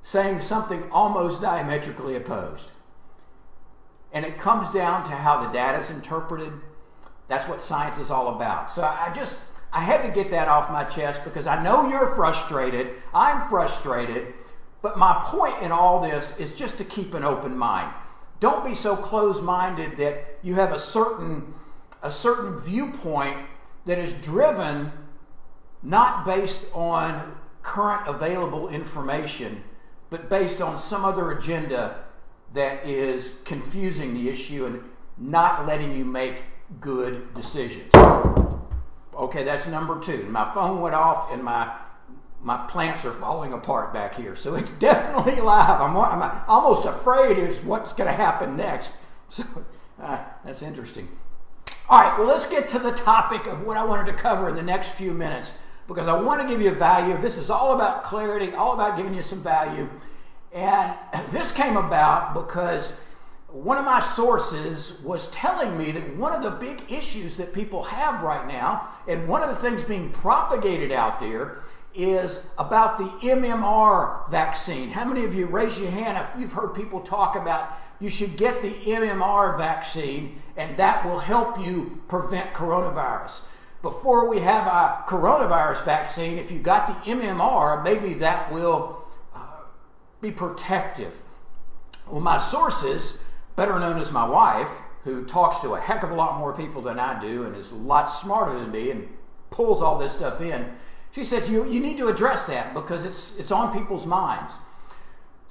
saying 0.02 0.40
something 0.40 0.90
almost 0.92 1.42
diametrically 1.42 2.16
opposed. 2.16 2.72
And 4.12 4.26
it 4.26 4.38
comes 4.38 4.70
down 4.70 5.04
to 5.06 5.12
how 5.12 5.44
the 5.44 5.52
data 5.52 5.80
is 5.80 5.90
interpreted. 5.90 6.54
That's 7.28 7.48
what 7.48 7.62
science 7.62 8.00
is 8.00 8.10
all 8.10 8.36
about. 8.36 8.72
So 8.72 8.84
I 8.84 9.12
just, 9.16 9.40
I 9.72 9.82
had 9.82 10.02
to 10.02 10.10
get 10.10 10.32
that 10.32 10.48
off 10.48 10.72
my 10.72 10.84
chest 10.84 11.24
because 11.24 11.46
I 11.46 11.62
know 11.62 11.88
you're 11.88 12.16
frustrated. 12.16 12.90
I'm 13.14 13.48
frustrated. 13.50 14.34
But 14.82 14.98
my 14.98 15.22
point 15.26 15.62
in 15.62 15.72
all 15.72 16.02
this 16.02 16.38
is 16.38 16.56
just 16.56 16.78
to 16.78 16.84
keep 16.84 17.14
an 17.14 17.24
open 17.24 17.58
mind. 17.58 17.94
Don't 18.40 18.64
be 18.64 18.74
so 18.74 18.96
closed 18.96 19.44
minded 19.44 19.98
that 19.98 20.40
you 20.42 20.56
have 20.56 20.72
a 20.72 20.80
certain, 20.80 21.54
a 22.02 22.10
certain 22.10 22.60
viewpoint 22.60 23.38
that 23.86 23.98
is 23.98 24.14
driven 24.14 24.92
not 25.84 26.26
based 26.26 26.66
on 26.74 27.36
current 27.62 28.08
available 28.08 28.70
information, 28.70 29.64
but 30.10 30.30
based 30.30 30.62
on 30.62 30.78
some 30.78 31.04
other 31.04 31.32
agenda 31.32 32.04
that 32.54 32.86
is 32.86 33.32
confusing 33.44 34.14
the 34.14 34.30
issue 34.30 34.66
and 34.66 34.82
not 35.18 35.68
letting 35.68 35.96
you 35.96 36.06
make 36.06 36.44
good 36.80 37.34
decisions. 37.34 37.94
Okay, 39.14 39.44
that's 39.44 39.68
number 39.68 40.00
two. 40.00 40.24
My 40.30 40.52
phone 40.54 40.80
went 40.80 40.96
off 40.96 41.32
and 41.32 41.44
my 41.44 41.76
my 42.42 42.58
plants 42.68 43.06
are 43.06 43.12
falling 43.12 43.54
apart 43.54 43.94
back 43.94 44.16
here, 44.16 44.36
so 44.36 44.56
it's 44.56 44.70
definitely 44.80 45.42
live. 45.42 45.82
I'm, 45.82 45.96
I'm 45.98 46.42
almost 46.48 46.86
afraid 46.86 47.38
is 47.38 47.60
what's 47.60 47.94
going 47.94 48.10
to 48.10 48.16
happen 48.16 48.58
next. 48.58 48.92
So 49.32 49.44
uh, 50.02 50.24
that's 50.44 50.64
interesting. 50.64 51.08
All 51.88 52.00
right, 52.00 52.18
well, 52.18 52.28
let's 52.28 52.48
get 52.48 52.68
to 52.70 52.80
the 52.80 52.92
topic 52.92 53.46
of 53.46 53.62
what 53.62 53.78
I 53.78 53.84
wanted 53.84 54.08
to 54.08 54.14
cover 54.14 54.50
in 54.50 54.56
the 54.56 54.64
next 54.64 54.94
few 54.94 55.12
minutes 55.12 55.54
because 55.88 56.08
I 56.08 56.14
want 56.14 56.42
to 56.42 56.48
give 56.48 56.62
you 56.62 56.72
value. 56.72 57.16
This 57.18 57.38
is 57.38 57.52
all 57.52 57.76
about 57.76 58.02
clarity, 58.02 58.54
all 58.54 58.74
about 58.74 58.98
giving 58.98 59.14
you 59.14 59.22
some 59.22 59.44
value. 59.44 59.88
And 60.52 60.96
this 61.30 61.52
came 61.52 61.78
about 61.78 62.34
because 62.34 62.94
one 63.48 63.78
of 63.78 63.86
my 63.86 64.00
sources 64.00 65.00
was 65.04 65.28
telling 65.32 65.78
me 65.78 65.92
that 65.92 66.16
one 66.16 66.34
of 66.34 66.44
the 66.44 66.52
big 66.52 66.84
issues 66.90 67.38
that 67.38 67.54
people 67.54 67.84
have 67.84 68.22
right 68.22 68.48
now, 68.48 68.88
and 69.08 69.28
one 69.28 69.42
of 69.42 69.50
the 69.50 69.56
things 69.56 69.84
being 69.84 70.12
propagated 70.12 70.92
out 70.92 71.20
there, 71.20 71.58
is 72.04 72.42
about 72.58 72.98
the 72.98 73.06
MMR 73.28 74.30
vaccine. 74.30 74.90
How 74.90 75.06
many 75.06 75.26
of 75.26 75.34
you 75.34 75.46
raise 75.46 75.80
your 75.80 75.92
hand 75.92 76.18
if 76.18 76.40
you've 76.40 76.54
heard 76.54 76.74
people 76.74 77.02
talk 77.02 77.36
about 77.36 77.78
you 78.00 78.10
should 78.10 78.38
get 78.38 78.62
the 78.62 78.72
MMR 78.72 79.58
vaccine 79.58 80.42
and 80.56 80.78
that 80.78 81.06
will 81.06 81.20
help 81.20 81.60
you 81.60 82.02
prevent 82.08 82.54
coronavirus? 82.54 83.42
before 83.82 84.30
we 84.30 84.40
have 84.40 84.68
a 84.68 85.04
coronavirus 85.08 85.86
vaccine, 85.86 86.38
if 86.38 86.52
you 86.52 86.60
got 86.60 86.88
the 86.88 87.12
MMR, 87.12 87.84
maybe 87.84 88.14
that 88.16 88.52
will 88.52 89.02
uh, 89.34 89.64
be 90.22 90.32
protective. 90.32 91.16
Well, 92.08 92.20
my 92.20 92.38
sources, 92.38 93.20
better 93.56 93.80
known 93.80 93.98
as 93.98 94.12
my 94.12 94.28
wife, 94.28 94.70
who 95.06 95.26
talks 95.26 95.60
to 95.62 95.76
a 95.76 95.80
heck 95.80 96.04
of 96.04 96.12
a 96.12 96.16
lot 96.16 96.38
more 96.38 96.54
people 96.54 96.82
than 96.82 97.00
I 97.00 97.20
do 97.22 97.44
and 97.44 97.56
is 97.56 97.72
a 97.72 97.76
lot 97.76 98.08
smarter 98.08 98.60
than 98.60 98.72
me 98.72 98.92
and 98.92 99.08
pulls 99.50 99.82
all 99.82 99.98
this 99.98 100.14
stuff 100.14 100.42
in, 100.42 100.74
she 101.12 101.24
says 101.24 101.50
you, 101.50 101.70
you 101.70 101.80
need 101.80 101.98
to 101.98 102.08
address 102.08 102.48
that 102.48 102.74
because 102.74 103.04
it's, 103.04 103.38
it's 103.38 103.52
on 103.52 103.74
people's 103.74 104.06
minds. 104.06 104.54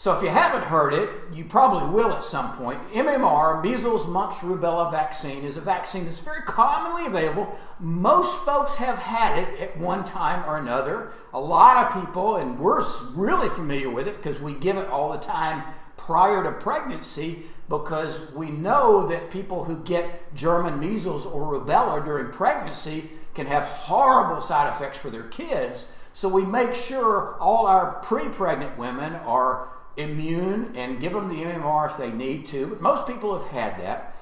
So 0.01 0.17
if 0.17 0.23
you 0.23 0.29
haven't 0.29 0.63
heard 0.63 0.95
it, 0.95 1.11
you 1.33 1.45
probably 1.45 1.91
will 1.91 2.13
at 2.13 2.23
some 2.23 2.53
point. 2.53 2.79
MMR, 2.93 3.61
measles, 3.61 4.07
mumps, 4.07 4.39
rubella 4.39 4.93
vaccine, 4.93 5.43
is 5.43 5.57
a 5.57 5.61
vaccine 5.61 6.05
that's 6.05 6.21
very 6.21 6.43
commonly 6.43 7.07
available. 7.07 7.59
Most 7.81 8.45
folks 8.45 8.77
have 8.77 9.01
had 9.01 9.37
it 9.37 9.61
at 9.61 9.77
one 9.77 10.05
time 10.05 10.49
or 10.49 10.57
another. 10.57 11.11
A 11.35 11.41
lot 11.41 11.85
of 11.85 12.05
people, 12.05 12.37
and 12.37 12.61
we're 12.61 12.85
really 13.15 13.49
familiar 13.49 13.91
with 13.91 14.07
it 14.07 14.19
because 14.19 14.41
we 14.41 14.55
give 14.55 14.77
it 14.77 14.89
all 14.89 15.11
the 15.11 15.19
time 15.19 15.65
prior 15.97 16.45
to 16.45 16.53
pregnancy 16.53 17.43
because 17.69 18.21
we 18.33 18.51
know 18.51 19.09
that 19.09 19.33
people 19.33 19.65
who 19.65 19.83
get 19.83 20.33
German 20.33 20.79
measles 20.79 21.27
or 21.27 21.59
rubella 21.59 22.05
during 22.05 22.31
pregnancy 22.31 23.11
can 23.39 23.47
have 23.47 23.63
horrible 23.63 24.43
side 24.43 24.69
effects 24.75 24.99
for 24.99 25.11
their 25.11 25.23
kids. 25.23 25.87
So 26.13 26.29
we 26.29 26.45
make 26.45 26.75
sure 26.75 27.37
all 27.39 27.67
our 27.67 28.01
pre 28.03 28.29
pregnant 28.29 28.77
women 28.77 29.15
are 29.15 29.69
immune 29.97 30.75
and 30.75 31.01
give 31.01 31.13
them 31.13 31.29
the 31.29 31.45
MMR 31.45 31.89
if 31.89 31.97
they 31.97 32.11
need 32.11 32.47
to. 32.49 32.67
But 32.67 32.81
most 32.81 33.07
people 33.07 33.39
have 33.39 33.49
had 33.51 33.81
that. 33.81 34.17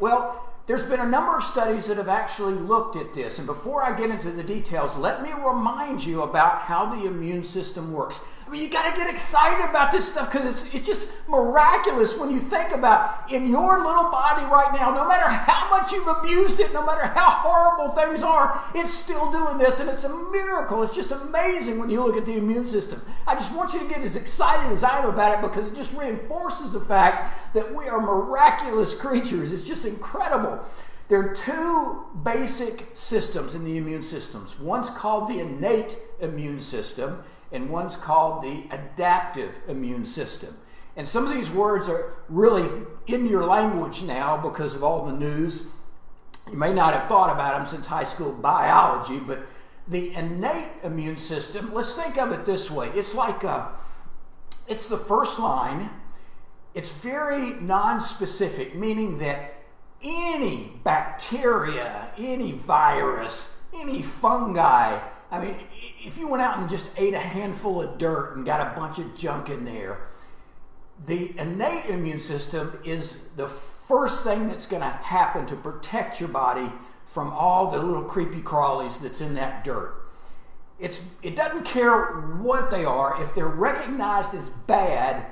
Well, 0.00 0.50
there's 0.66 0.84
been 0.84 0.98
a 0.98 1.08
number 1.08 1.36
of 1.36 1.44
studies 1.44 1.86
that 1.86 1.96
have 1.98 2.08
actually 2.08 2.54
looked 2.54 2.96
at 2.96 3.14
this. 3.14 3.38
And 3.38 3.46
before 3.46 3.84
I 3.84 3.96
get 3.96 4.10
into 4.10 4.32
the 4.32 4.42
details, 4.42 4.96
let 4.96 5.22
me 5.22 5.30
remind 5.32 6.04
you 6.04 6.22
about 6.22 6.62
how 6.62 6.86
the 6.86 7.06
immune 7.06 7.44
system 7.44 7.92
works. 7.92 8.20
I 8.46 8.50
mean, 8.50 8.62
you 8.62 8.68
got 8.68 8.92
to 8.92 8.96
get 8.98 9.08
excited 9.08 9.64
about 9.68 9.90
this 9.90 10.10
stuff 10.10 10.30
because 10.30 10.64
it's, 10.64 10.74
it's 10.74 10.86
just 10.86 11.06
miraculous 11.28 12.16
when 12.16 12.30
you 12.30 12.40
think 12.40 12.72
about 12.72 13.30
in 13.30 13.48
your 13.48 13.82
little 13.84 14.10
body 14.10 14.44
right 14.44 14.70
now, 14.78 14.90
no 14.90 15.08
matter 15.08 15.28
how 15.28 15.70
much 15.70 15.92
you've 15.92 16.06
abused 16.06 16.60
it, 16.60 16.72
no 16.74 16.84
matter 16.84 17.06
how 17.06 17.30
horrible 17.30 17.94
things 17.94 18.22
are, 18.22 18.62
it's 18.74 18.92
still 18.92 19.32
doing 19.32 19.56
this. 19.56 19.80
And 19.80 19.88
it's 19.88 20.04
a 20.04 20.14
miracle. 20.30 20.82
It's 20.82 20.94
just 20.94 21.10
amazing 21.10 21.78
when 21.78 21.88
you 21.88 22.04
look 22.04 22.16
at 22.16 22.26
the 22.26 22.36
immune 22.36 22.66
system. 22.66 23.00
I 23.26 23.34
just 23.34 23.52
want 23.52 23.72
you 23.72 23.80
to 23.80 23.88
get 23.88 24.02
as 24.02 24.14
excited 24.14 24.70
as 24.72 24.84
I 24.84 24.98
am 24.98 25.08
about 25.08 25.38
it 25.38 25.40
because 25.40 25.66
it 25.66 25.74
just 25.74 25.94
reinforces 25.94 26.72
the 26.72 26.80
fact 26.80 27.54
that 27.54 27.74
we 27.74 27.88
are 27.88 28.00
miraculous 28.00 28.94
creatures. 28.94 29.52
It's 29.52 29.64
just 29.64 29.86
incredible. 29.86 30.62
There 31.08 31.20
are 31.20 31.34
two 31.34 32.06
basic 32.22 32.88
systems 32.94 33.54
in 33.54 33.64
the 33.64 33.76
immune 33.76 34.02
systems. 34.02 34.58
One's 34.58 34.88
called 34.88 35.28
the 35.28 35.38
innate 35.38 35.98
immune 36.20 36.60
system, 36.60 37.22
and 37.54 37.70
one's 37.70 37.96
called 37.96 38.42
the 38.42 38.64
adaptive 38.70 39.60
immune 39.68 40.04
system. 40.04 40.58
And 40.96 41.08
some 41.08 41.26
of 41.26 41.32
these 41.32 41.50
words 41.50 41.88
are 41.88 42.14
really 42.28 42.68
in 43.06 43.26
your 43.26 43.44
language 43.44 44.02
now 44.02 44.36
because 44.36 44.74
of 44.74 44.84
all 44.84 45.06
the 45.06 45.12
news. 45.12 45.64
You 46.50 46.58
may 46.58 46.72
not 46.72 46.94
have 46.94 47.06
thought 47.06 47.32
about 47.32 47.56
them 47.56 47.66
since 47.66 47.86
high 47.86 48.04
school 48.04 48.32
biology, 48.32 49.18
but 49.18 49.46
the 49.88 50.14
innate 50.14 50.68
immune 50.82 51.16
system, 51.16 51.72
let's 51.74 51.94
think 51.94 52.16
of 52.16 52.32
it 52.32 52.46
this 52.46 52.70
way 52.70 52.90
it's 52.94 53.14
like 53.14 53.44
a, 53.44 53.76
it's 54.66 54.86
the 54.88 54.98
first 54.98 55.38
line. 55.38 55.90
It's 56.74 56.90
very 56.90 57.52
non-specific, 57.60 58.74
meaning 58.74 59.18
that 59.18 59.62
any 60.02 60.80
bacteria, 60.82 62.10
any 62.18 62.50
virus, 62.50 63.52
any 63.72 64.02
fungi. 64.02 64.98
I 65.30 65.38
mean, 65.38 65.56
if 66.04 66.18
you 66.18 66.28
went 66.28 66.42
out 66.42 66.58
and 66.58 66.68
just 66.68 66.90
ate 66.96 67.14
a 67.14 67.18
handful 67.18 67.80
of 67.80 67.98
dirt 67.98 68.36
and 68.36 68.44
got 68.44 68.60
a 68.60 68.78
bunch 68.78 68.98
of 68.98 69.16
junk 69.16 69.48
in 69.48 69.64
there, 69.64 70.02
the 71.06 71.34
innate 71.38 71.86
immune 71.86 72.20
system 72.20 72.78
is 72.84 73.20
the 73.36 73.48
first 73.48 74.22
thing 74.22 74.46
that's 74.46 74.66
going 74.66 74.82
to 74.82 74.88
happen 74.88 75.46
to 75.46 75.56
protect 75.56 76.20
your 76.20 76.28
body 76.28 76.70
from 77.06 77.32
all 77.32 77.70
the 77.70 77.78
little 77.78 78.04
creepy 78.04 78.40
crawlies 78.40 79.00
that's 79.00 79.20
in 79.20 79.34
that 79.34 79.64
dirt. 79.64 79.94
It's, 80.78 81.00
it 81.22 81.36
doesn't 81.36 81.64
care 81.64 82.06
what 82.42 82.70
they 82.70 82.84
are. 82.84 83.22
If 83.22 83.34
they're 83.34 83.46
recognized 83.46 84.34
as 84.34 84.48
bad, 84.48 85.26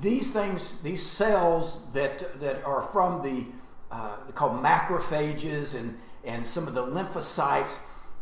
these 0.00 0.32
things, 0.32 0.72
these 0.82 1.04
cells 1.04 1.80
that, 1.92 2.40
that 2.40 2.64
are 2.64 2.82
from 2.82 3.22
the 3.22 3.46
uh, 3.94 4.16
called 4.34 4.62
macrophages 4.62 5.74
and, 5.74 5.98
and 6.24 6.46
some 6.46 6.68
of 6.68 6.74
the 6.74 6.84
lymphocytes, 6.84 7.76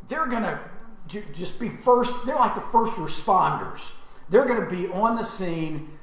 they're 0.08 0.26
going 0.26 0.42
to 0.42 0.60
just 1.08 1.58
be 1.58 1.68
first, 1.68 2.26
they're 2.26 2.36
like 2.36 2.54
the 2.54 2.60
first 2.60 2.94
responders. 2.94 3.92
They're 4.28 4.44
going 4.44 4.60
to 4.60 4.70
be 4.70 4.88
on 4.88 5.16
the 5.16 5.22
scene, 5.22 5.98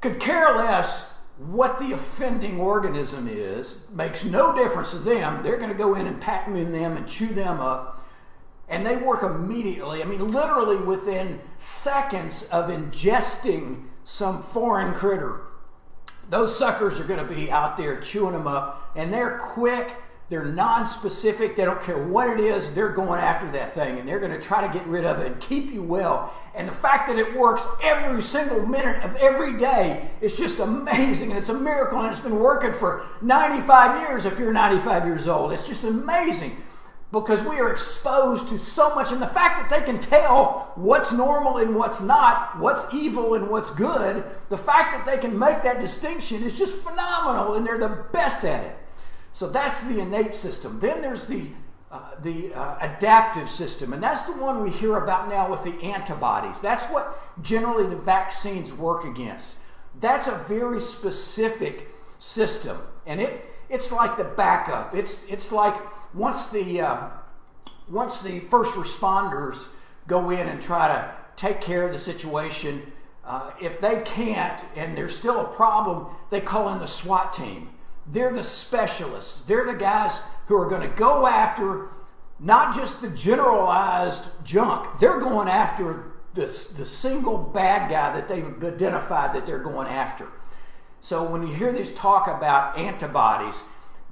could 0.00 0.20
care 0.20 0.56
less 0.56 1.06
what 1.36 1.78
the 1.78 1.92
offending 1.92 2.60
organism 2.60 3.26
is, 3.28 3.78
makes 3.92 4.24
no 4.24 4.54
difference 4.54 4.90
to 4.92 4.98
them. 4.98 5.42
They're 5.42 5.56
going 5.58 5.70
to 5.70 5.76
go 5.76 5.94
in 5.94 6.06
and 6.06 6.20
pack 6.20 6.46
in 6.48 6.72
them 6.72 6.96
and 6.96 7.08
chew 7.08 7.28
them 7.28 7.60
up. 7.60 8.06
And 8.68 8.86
they 8.86 8.96
work 8.96 9.22
immediately. 9.22 10.02
I 10.02 10.06
mean, 10.06 10.30
literally 10.30 10.76
within 10.76 11.40
seconds 11.56 12.44
of 12.44 12.68
ingesting 12.68 13.86
some 14.04 14.42
foreign 14.42 14.94
critter 14.94 15.42
those 16.30 16.56
suckers 16.56 17.00
are 17.00 17.04
going 17.04 17.26
to 17.26 17.34
be 17.34 17.50
out 17.50 17.76
there 17.76 18.00
chewing 18.00 18.32
them 18.32 18.46
up, 18.46 18.92
and 18.96 19.12
they're 19.12 19.36
quick. 19.38 19.94
They're 20.30 20.44
non-specific. 20.44 21.56
They 21.56 21.64
don't 21.64 21.82
care 21.82 21.98
what 21.98 22.28
it 22.30 22.38
is. 22.38 22.70
They're 22.70 22.92
going 22.92 23.18
after 23.18 23.50
that 23.50 23.74
thing, 23.74 23.98
and 23.98 24.08
they're 24.08 24.20
going 24.20 24.30
to 24.30 24.40
try 24.40 24.64
to 24.64 24.72
get 24.72 24.86
rid 24.86 25.04
of 25.04 25.18
it 25.18 25.26
and 25.26 25.40
keep 25.40 25.72
you 25.72 25.82
well. 25.82 26.32
And 26.54 26.68
the 26.68 26.72
fact 26.72 27.08
that 27.08 27.18
it 27.18 27.36
works 27.36 27.66
every 27.82 28.22
single 28.22 28.64
minute 28.64 29.02
of 29.02 29.16
every 29.16 29.58
day 29.58 30.08
is 30.20 30.36
just 30.36 30.60
amazing, 30.60 31.30
and 31.30 31.38
it's 31.38 31.48
a 31.48 31.54
miracle. 31.54 31.98
And 31.98 32.12
it's 32.12 32.20
been 32.20 32.38
working 32.38 32.72
for 32.72 33.04
95 33.20 34.02
years. 34.02 34.24
If 34.24 34.38
you're 34.38 34.52
95 34.52 35.04
years 35.04 35.26
old, 35.26 35.52
it's 35.52 35.66
just 35.66 35.82
amazing 35.82 36.56
because 37.10 37.42
we 37.42 37.58
are 37.58 37.72
exposed 37.72 38.46
to 38.50 38.58
so 38.58 38.94
much. 38.94 39.10
And 39.10 39.20
the 39.20 39.26
fact 39.26 39.68
that 39.68 39.80
they 39.80 39.84
can 39.84 40.00
tell 40.00 40.70
what's 40.76 41.10
normal 41.10 41.56
and 41.56 41.74
what's 41.74 42.00
not, 42.00 42.56
what's 42.60 42.84
evil 42.94 43.34
and 43.34 43.50
what's 43.50 43.70
good, 43.70 44.22
the 44.48 44.56
fact 44.56 44.92
that 44.92 45.06
they 45.06 45.20
can 45.20 45.36
make 45.36 45.64
that 45.64 45.80
distinction 45.80 46.44
is 46.44 46.56
just 46.56 46.76
phenomenal, 46.76 47.54
and 47.54 47.66
they're 47.66 47.78
the 47.78 48.04
best 48.12 48.44
at 48.44 48.62
it. 48.62 48.76
So 49.32 49.48
that's 49.48 49.80
the 49.82 50.00
innate 50.00 50.34
system. 50.34 50.80
Then 50.80 51.02
there's 51.02 51.26
the 51.26 51.46
uh, 51.90 52.10
the 52.22 52.54
uh, 52.54 52.76
adaptive 52.80 53.50
system, 53.50 53.92
and 53.92 54.00
that's 54.00 54.22
the 54.22 54.32
one 54.32 54.62
we 54.62 54.70
hear 54.70 54.96
about 54.96 55.28
now 55.28 55.50
with 55.50 55.64
the 55.64 55.74
antibodies. 55.82 56.60
That's 56.60 56.84
what 56.84 57.18
generally 57.42 57.84
the 57.84 57.96
vaccines 57.96 58.72
work 58.72 59.04
against. 59.04 59.54
That's 59.98 60.28
a 60.28 60.36
very 60.48 60.78
specific 60.78 61.88
system, 62.20 62.78
and 63.06 63.20
it 63.20 63.44
it's 63.68 63.90
like 63.90 64.16
the 64.16 64.24
backup. 64.24 64.94
It's 64.94 65.20
it's 65.28 65.50
like 65.50 65.74
once 66.14 66.46
the 66.46 66.80
uh, 66.80 67.08
once 67.88 68.20
the 68.20 68.40
first 68.40 68.74
responders 68.74 69.66
go 70.06 70.30
in 70.30 70.46
and 70.46 70.62
try 70.62 70.86
to 70.86 71.12
take 71.34 71.60
care 71.60 71.86
of 71.86 71.92
the 71.92 71.98
situation, 71.98 72.92
uh, 73.24 73.50
if 73.60 73.80
they 73.80 74.02
can't 74.04 74.64
and 74.76 74.96
there's 74.96 75.16
still 75.16 75.40
a 75.40 75.44
problem, 75.44 76.06
they 76.30 76.40
call 76.40 76.72
in 76.72 76.78
the 76.78 76.86
SWAT 76.86 77.32
team. 77.32 77.70
They're 78.10 78.32
the 78.32 78.42
specialists. 78.42 79.42
They're 79.42 79.66
the 79.66 79.78
guys 79.78 80.20
who 80.46 80.56
are 80.56 80.68
going 80.68 80.82
to 80.82 80.94
go 80.96 81.26
after 81.26 81.88
not 82.38 82.74
just 82.74 83.02
the 83.02 83.08
generalized 83.08 84.22
junk. 84.44 84.98
They're 84.98 85.20
going 85.20 85.48
after 85.48 86.12
the, 86.34 86.46
the 86.76 86.84
single 86.84 87.36
bad 87.36 87.90
guy 87.90 88.14
that 88.14 88.28
they've 88.28 88.64
identified 88.64 89.34
that 89.34 89.46
they're 89.46 89.58
going 89.58 89.88
after. 89.88 90.26
So 91.00 91.22
when 91.22 91.46
you 91.46 91.52
hear 91.54 91.72
this 91.72 91.94
talk 91.94 92.26
about 92.26 92.78
antibodies, 92.78 93.56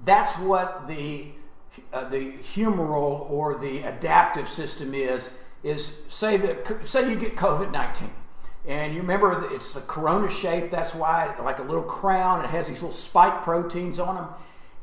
that's 0.05 0.37
what 0.39 0.87
the 0.89 1.33
uh, 1.93 2.09
the 2.09 2.33
humoral 2.55 3.31
or 3.31 3.59
the 3.59 3.83
adaptive 3.83 4.49
system 4.49 4.95
is. 4.95 5.31
Is 5.63 5.93
say 6.09 6.37
that 6.37 6.87
say 6.87 7.11
you 7.11 7.17
get 7.17 7.35
COVID 7.35 7.73
nineteen, 7.73 8.13
and 8.67 8.95
you 8.95 9.01
remember 9.01 9.49
it's 9.55 9.73
the 9.73 9.81
corona 9.83 10.29
shape. 10.29 10.71
That's 10.71 10.95
why 10.95 11.35
like 11.43 11.59
a 11.59 11.63
little 11.63 11.83
crown. 11.83 12.45
It 12.45 12.51
has 12.51 12.69
these 12.69 12.83
little 12.83 12.93
spike 12.93 13.43
proteins 13.43 13.99
on 13.99 14.17
them, 14.17 14.29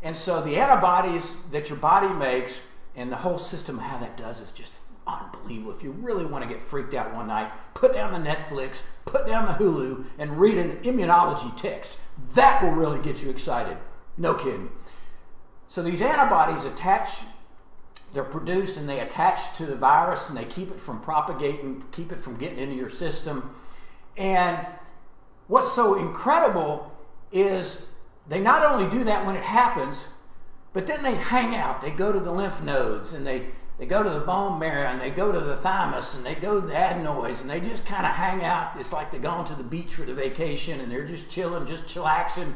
and 0.01 0.15
so 0.15 0.41
the 0.41 0.57
antibodies 0.57 1.35
that 1.51 1.69
your 1.69 1.77
body 1.77 2.09
makes 2.09 2.59
and 2.95 3.11
the 3.11 3.17
whole 3.17 3.37
system 3.37 3.79
how 3.79 3.97
that 3.97 4.17
does 4.17 4.39
is 4.41 4.51
just 4.51 4.73
unbelievable. 5.07 5.71
If 5.71 5.83
you 5.83 5.91
really 5.91 6.25
want 6.25 6.43
to 6.43 6.49
get 6.49 6.61
freaked 6.61 6.93
out 6.93 7.13
one 7.13 7.27
night, 7.27 7.51
put 7.73 7.93
down 7.93 8.13
the 8.13 8.29
Netflix, 8.29 8.83
put 9.05 9.27
down 9.27 9.45
the 9.45 9.53
Hulu, 9.53 10.05
and 10.17 10.39
read 10.39 10.57
an 10.57 10.77
immunology 10.83 11.55
text. 11.57 11.97
That 12.33 12.63
will 12.63 12.71
really 12.71 13.01
get 13.01 13.21
you 13.21 13.29
excited. 13.29 13.77
No 14.17 14.33
kidding. 14.33 14.71
So 15.67 15.81
these 15.81 16.01
antibodies 16.01 16.63
attach, 16.65 17.19
they're 18.15 18.23
produced 18.23 18.77
and 18.77 18.89
they 18.89 18.99
attach 18.99 19.55
to 19.57 19.65
the 19.65 19.75
virus 19.75 20.29
and 20.29 20.37
they 20.37 20.45
keep 20.45 20.71
it 20.71 20.79
from 20.79 21.01
propagating, 21.01 21.83
keep 21.91 22.11
it 22.11 22.19
from 22.19 22.37
getting 22.37 22.57
into 22.57 22.75
your 22.75 22.89
system. 22.89 23.51
And 24.17 24.65
what's 25.47 25.73
so 25.73 25.95
incredible 25.95 26.91
is 27.31 27.81
they 28.27 28.39
not 28.39 28.65
only 28.65 28.89
do 28.89 29.03
that 29.03 29.25
when 29.25 29.35
it 29.35 29.43
happens, 29.43 30.05
but 30.73 30.87
then 30.87 31.03
they 31.03 31.15
hang 31.15 31.55
out. 31.55 31.81
They 31.81 31.91
go 31.91 32.11
to 32.11 32.19
the 32.19 32.31
lymph 32.31 32.63
nodes 32.63 33.13
and 33.13 33.27
they 33.27 33.47
they 33.77 33.85
go 33.85 34.01
to 34.01 34.09
the 34.09 34.21
bone 34.21 34.57
marrow 34.57 34.87
and 34.87 35.01
they 35.01 35.09
go 35.09 35.33
to 35.33 35.39
the 35.41 35.57
thymus 35.57 36.15
and 36.15 36.25
they 36.25 36.35
go 36.35 36.61
to 36.61 36.65
the 36.65 36.75
adenoids 36.75 37.41
and 37.41 37.49
they 37.49 37.59
just 37.59 37.85
kind 37.85 38.05
of 38.05 38.13
hang 38.13 38.41
out. 38.41 38.71
It's 38.79 38.93
like 38.93 39.11
they're 39.11 39.19
going 39.19 39.45
to 39.47 39.55
the 39.55 39.63
beach 39.63 39.93
for 39.93 40.03
the 40.03 40.13
vacation 40.13 40.79
and 40.79 40.89
they're 40.89 41.05
just 41.05 41.29
chilling, 41.29 41.65
just 41.65 41.85
chillaxing. 41.85 42.53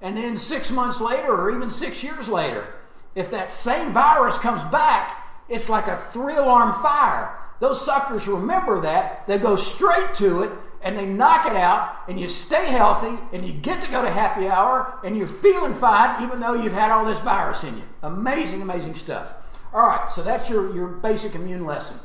And 0.00 0.16
then 0.16 0.38
six 0.38 0.70
months 0.70 1.02
later 1.02 1.32
or 1.32 1.54
even 1.54 1.70
six 1.70 2.02
years 2.02 2.28
later, 2.28 2.66
if 3.14 3.30
that 3.30 3.52
same 3.52 3.92
virus 3.92 4.38
comes 4.38 4.62
back, 4.70 5.26
it's 5.48 5.68
like 5.68 5.88
a 5.88 5.96
three 5.96 6.36
alarm 6.36 6.72
fire. 6.82 7.36
Those 7.60 7.84
suckers 7.84 8.28
remember 8.28 8.80
that. 8.82 9.26
They 9.26 9.38
go 9.38 9.56
straight 9.56 10.14
to 10.16 10.42
it 10.42 10.52
and 10.80 10.96
they 10.96 11.06
knock 11.06 11.44
it 11.46 11.56
out, 11.56 12.04
and 12.08 12.20
you 12.20 12.28
stay 12.28 12.66
healthy, 12.66 13.18
and 13.32 13.44
you 13.44 13.52
get 13.52 13.82
to 13.82 13.90
go 13.90 14.00
to 14.00 14.08
happy 14.08 14.46
hour, 14.46 14.96
and 15.02 15.16
you're 15.16 15.26
feeling 15.26 15.74
fine 15.74 16.22
even 16.22 16.38
though 16.38 16.54
you've 16.54 16.72
had 16.72 16.92
all 16.92 17.04
this 17.04 17.18
virus 17.20 17.64
in 17.64 17.76
you. 17.78 17.82
Amazing, 18.02 18.62
amazing 18.62 18.94
stuff. 18.94 19.60
All 19.72 19.86
right, 19.86 20.10
so 20.10 20.22
that's 20.22 20.48
your, 20.48 20.74
your 20.74 20.86
basic 20.86 21.34
immune 21.34 21.66
lesson. 21.66 21.98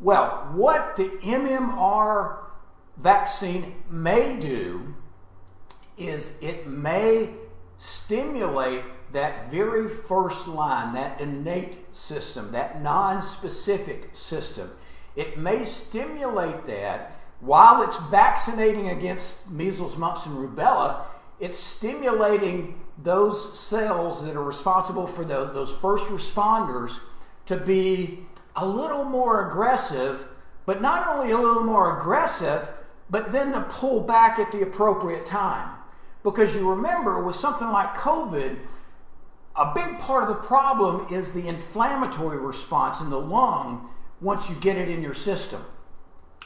Well, 0.00 0.48
what 0.52 0.96
the 0.96 1.10
MMR 1.22 2.38
vaccine 2.96 3.74
may 3.90 4.38
do 4.38 4.94
is 5.96 6.32
it 6.40 6.66
may 6.66 7.30
stimulate 7.76 8.84
that 9.12 9.50
very 9.50 9.88
first 9.88 10.46
line, 10.46 10.94
that 10.94 11.20
innate 11.20 11.96
system, 11.96 12.52
that 12.52 12.82
non 12.82 13.22
specific 13.22 14.10
system. 14.14 14.70
It 15.16 15.38
may 15.38 15.64
stimulate 15.64 16.66
that 16.66 17.18
while 17.40 17.82
it's 17.82 17.98
vaccinating 18.10 18.88
against 18.88 19.48
measles, 19.50 19.96
mumps, 19.96 20.26
and 20.26 20.36
rubella. 20.36 21.02
It's 21.40 21.58
stimulating 21.58 22.80
those 23.00 23.56
cells 23.58 24.24
that 24.24 24.34
are 24.34 24.42
responsible 24.42 25.06
for 25.06 25.24
the, 25.24 25.44
those 25.46 25.72
first 25.72 26.10
responders 26.10 26.98
to 27.46 27.56
be 27.56 28.26
a 28.56 28.66
little 28.66 29.04
more 29.04 29.48
aggressive, 29.48 30.26
but 30.66 30.82
not 30.82 31.06
only 31.06 31.30
a 31.30 31.38
little 31.38 31.62
more 31.62 31.98
aggressive, 31.98 32.68
but 33.08 33.30
then 33.30 33.52
to 33.52 33.60
pull 33.62 34.00
back 34.00 34.38
at 34.38 34.50
the 34.50 34.62
appropriate 34.62 35.24
time. 35.24 35.74
Because 36.24 36.54
you 36.56 36.68
remember, 36.68 37.22
with 37.22 37.36
something 37.36 37.68
like 37.68 37.94
COVID, 37.94 38.58
a 39.58 39.72
big 39.74 39.98
part 39.98 40.22
of 40.22 40.28
the 40.28 40.36
problem 40.36 41.12
is 41.12 41.32
the 41.32 41.48
inflammatory 41.48 42.38
response 42.38 43.00
in 43.00 43.10
the 43.10 43.20
lung 43.20 43.90
once 44.20 44.48
you 44.48 44.54
get 44.56 44.76
it 44.76 44.88
in 44.88 45.02
your 45.02 45.14
system. 45.14 45.64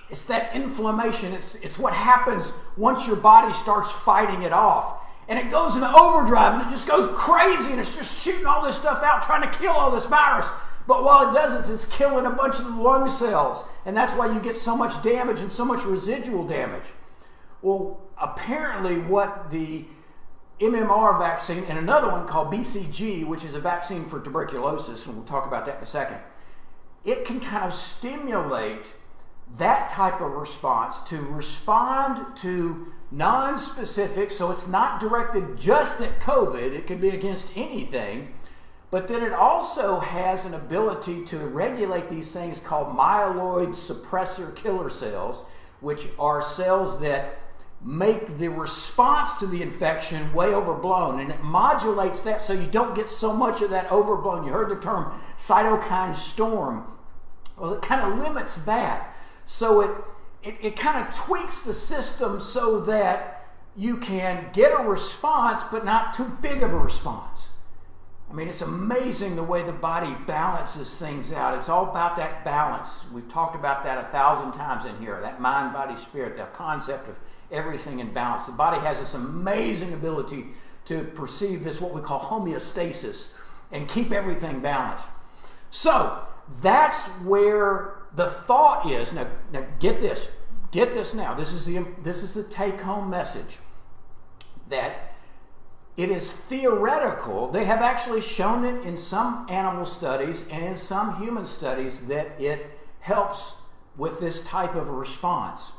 It's 0.08 0.24
that 0.26 0.54
inflammation, 0.56 1.34
it's, 1.34 1.54
it's 1.56 1.78
what 1.78 1.92
happens 1.92 2.52
once 2.76 3.06
your 3.06 3.16
body 3.16 3.52
starts 3.52 3.92
fighting 3.92 4.42
it 4.42 4.52
off. 4.52 4.98
And 5.28 5.38
it 5.38 5.50
goes 5.50 5.74
into 5.74 5.94
overdrive 5.94 6.54
and 6.54 6.66
it 6.66 6.74
just 6.74 6.88
goes 6.88 7.06
crazy 7.14 7.70
and 7.70 7.80
it's 7.80 7.94
just 7.94 8.22
shooting 8.22 8.46
all 8.46 8.64
this 8.64 8.76
stuff 8.76 9.02
out, 9.02 9.22
trying 9.22 9.48
to 9.48 9.58
kill 9.58 9.72
all 9.72 9.90
this 9.90 10.06
virus. 10.06 10.46
But 10.86 11.04
while 11.04 11.30
it 11.30 11.32
doesn't, 11.32 11.72
it's 11.72 11.86
killing 11.86 12.26
a 12.26 12.30
bunch 12.30 12.58
of 12.58 12.64
the 12.64 12.82
lung 12.82 13.08
cells. 13.08 13.64
And 13.84 13.96
that's 13.96 14.14
why 14.14 14.32
you 14.32 14.40
get 14.40 14.58
so 14.58 14.76
much 14.76 15.02
damage 15.02 15.40
and 15.40 15.52
so 15.52 15.64
much 15.64 15.84
residual 15.84 16.46
damage. 16.46 16.82
Well, 17.60 18.00
apparently, 18.18 18.98
what 18.98 19.50
the 19.50 19.84
MMR 20.62 21.18
vaccine 21.18 21.64
and 21.64 21.78
another 21.78 22.10
one 22.10 22.26
called 22.26 22.52
BCG, 22.52 23.26
which 23.26 23.44
is 23.44 23.54
a 23.54 23.60
vaccine 23.60 24.04
for 24.04 24.20
tuberculosis, 24.20 25.06
and 25.06 25.16
we'll 25.16 25.24
talk 25.24 25.46
about 25.46 25.66
that 25.66 25.76
in 25.76 25.82
a 25.82 25.86
second, 25.86 26.18
it 27.04 27.24
can 27.24 27.40
kind 27.40 27.64
of 27.64 27.74
stimulate 27.74 28.92
that 29.58 29.88
type 29.88 30.20
of 30.20 30.32
response 30.32 31.00
to 31.00 31.20
respond 31.20 32.36
to 32.38 32.92
non 33.10 33.58
specific, 33.58 34.30
so 34.30 34.50
it's 34.50 34.68
not 34.68 35.00
directed 35.00 35.58
just 35.58 36.00
at 36.00 36.20
COVID, 36.20 36.72
it 36.72 36.86
can 36.86 36.98
be 36.98 37.10
against 37.10 37.54
anything 37.56 38.32
but 38.92 39.08
then 39.08 39.22
it 39.22 39.32
also 39.32 40.00
has 40.00 40.44
an 40.44 40.52
ability 40.52 41.24
to 41.24 41.38
regulate 41.38 42.10
these 42.10 42.30
things 42.30 42.60
called 42.60 42.88
myeloid 42.88 43.70
suppressor 43.70 44.54
killer 44.54 44.90
cells, 44.90 45.46
which 45.80 46.08
are 46.18 46.42
cells 46.42 47.00
that 47.00 47.38
make 47.84 48.38
the 48.38 48.48
response 48.48 49.34
to 49.34 49.46
the 49.46 49.60
infection 49.60 50.32
way 50.32 50.54
overblown 50.54 51.18
and 51.18 51.30
it 51.30 51.42
modulates 51.42 52.22
that 52.22 52.40
so 52.40 52.52
you 52.52 52.66
don't 52.66 52.94
get 52.94 53.10
so 53.10 53.32
much 53.32 53.60
of 53.60 53.70
that 53.70 53.90
overblown. 53.90 54.46
You 54.46 54.52
heard 54.52 54.70
the 54.70 54.80
term 54.80 55.12
cytokine 55.36 56.14
storm. 56.14 56.84
Well, 57.56 57.74
it 57.74 57.82
kind 57.82 58.00
of 58.00 58.18
limits 58.18 58.56
that. 58.58 59.14
So 59.46 59.80
it, 59.80 59.90
it, 60.42 60.56
it 60.62 60.76
kind 60.76 61.06
of 61.06 61.14
tweaks 61.14 61.62
the 61.62 61.74
system 61.74 62.40
so 62.40 62.80
that 62.82 63.50
you 63.76 63.96
can 63.96 64.50
get 64.52 64.72
a 64.72 64.82
response, 64.84 65.62
but 65.70 65.84
not 65.84 66.14
too 66.14 66.36
big 66.40 66.62
of 66.62 66.72
a 66.72 66.78
response. 66.78 67.48
I 68.30 68.34
mean, 68.34 68.48
it's 68.48 68.62
amazing 68.62 69.36
the 69.36 69.42
way 69.42 69.62
the 69.62 69.72
body 69.72 70.14
balances 70.26 70.96
things 70.96 71.32
out. 71.32 71.54
It's 71.58 71.68
all 71.68 71.90
about 71.90 72.16
that 72.16 72.44
balance. 72.44 73.04
We've 73.12 73.28
talked 73.28 73.54
about 73.54 73.84
that 73.84 73.98
a 73.98 74.08
thousand 74.08 74.52
times 74.52 74.86
in 74.86 74.96
here 74.98 75.20
that 75.20 75.40
mind, 75.40 75.74
body, 75.74 75.96
spirit, 75.96 76.36
the 76.36 76.44
concept 76.44 77.08
of 77.08 77.18
everything 77.52 78.00
in 78.00 78.12
balance. 78.12 78.46
The 78.46 78.52
body 78.52 78.80
has 78.80 78.98
this 78.98 79.14
amazing 79.14 79.92
ability 79.92 80.46
to 80.86 81.04
perceive 81.04 81.64
this, 81.64 81.80
what 81.80 81.94
we 81.94 82.00
call 82.00 82.20
homeostasis, 82.20 83.28
and 83.70 83.88
keep 83.88 84.12
everything 84.12 84.60
balanced. 84.60 85.06
So, 85.70 86.26
that's 86.60 87.06
where 87.24 87.94
the 88.14 88.26
thought 88.26 88.90
is. 88.90 89.12
Now, 89.12 89.28
now 89.52 89.66
get 89.78 90.00
this. 90.00 90.30
Get 90.70 90.94
this 90.94 91.14
now. 91.14 91.34
This 91.34 91.52
is 91.52 91.64
the, 91.64 91.86
this 92.02 92.22
is 92.22 92.34
the 92.34 92.42
take 92.42 92.80
home 92.80 93.10
message 93.10 93.58
that 94.68 95.14
it 95.96 96.10
is 96.10 96.32
theoretical. 96.32 97.48
They 97.48 97.64
have 97.64 97.82
actually 97.82 98.22
shown 98.22 98.64
it 98.64 98.84
in 98.84 98.96
some 98.96 99.46
animal 99.50 99.84
studies 99.84 100.44
and 100.50 100.64
in 100.64 100.76
some 100.76 101.20
human 101.20 101.46
studies 101.46 102.00
that 102.06 102.40
it 102.40 102.78
helps 103.00 103.52
with 103.96 104.18
this 104.18 104.40
type 104.42 104.74
of 104.74 104.88
response. 104.88 105.72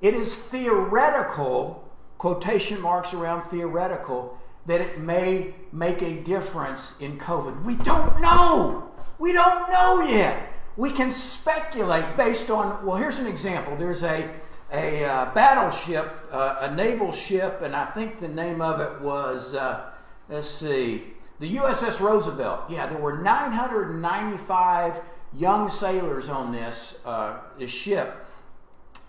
It 0.00 0.14
is 0.14 0.34
theoretical, 0.34 1.88
quotation 2.18 2.80
marks 2.80 3.12
around 3.12 3.48
theoretical, 3.50 4.38
that 4.66 4.80
it 4.80 5.00
may 5.00 5.54
make 5.72 6.02
a 6.02 6.22
difference 6.22 6.94
in 7.00 7.18
COVID. 7.18 7.64
We 7.64 7.74
don't 7.76 8.20
know. 8.20 8.90
We 9.18 9.32
don't 9.32 9.70
know 9.70 10.02
yet. 10.02 10.52
We 10.76 10.92
can 10.92 11.10
speculate 11.10 12.16
based 12.16 12.50
on, 12.50 12.84
well, 12.84 12.96
here's 12.96 13.18
an 13.18 13.26
example. 13.26 13.76
There's 13.76 14.02
a 14.02 14.30
a 14.72 15.04
uh, 15.04 15.34
battleship, 15.34 16.28
uh, 16.30 16.58
a 16.60 16.74
naval 16.74 17.12
ship, 17.12 17.60
and 17.62 17.74
I 17.74 17.86
think 17.86 18.20
the 18.20 18.28
name 18.28 18.60
of 18.60 18.80
it 18.80 19.00
was, 19.00 19.54
uh, 19.54 19.90
let's 20.28 20.48
see, 20.48 21.14
the 21.40 21.56
USS 21.56 22.00
Roosevelt. 22.00 22.62
Yeah, 22.68 22.86
there 22.86 22.98
were 22.98 23.18
995 23.18 25.00
young 25.32 25.68
sailors 25.68 26.28
on 26.28 26.52
this, 26.52 26.96
uh, 27.04 27.38
this 27.58 27.70
ship, 27.70 28.26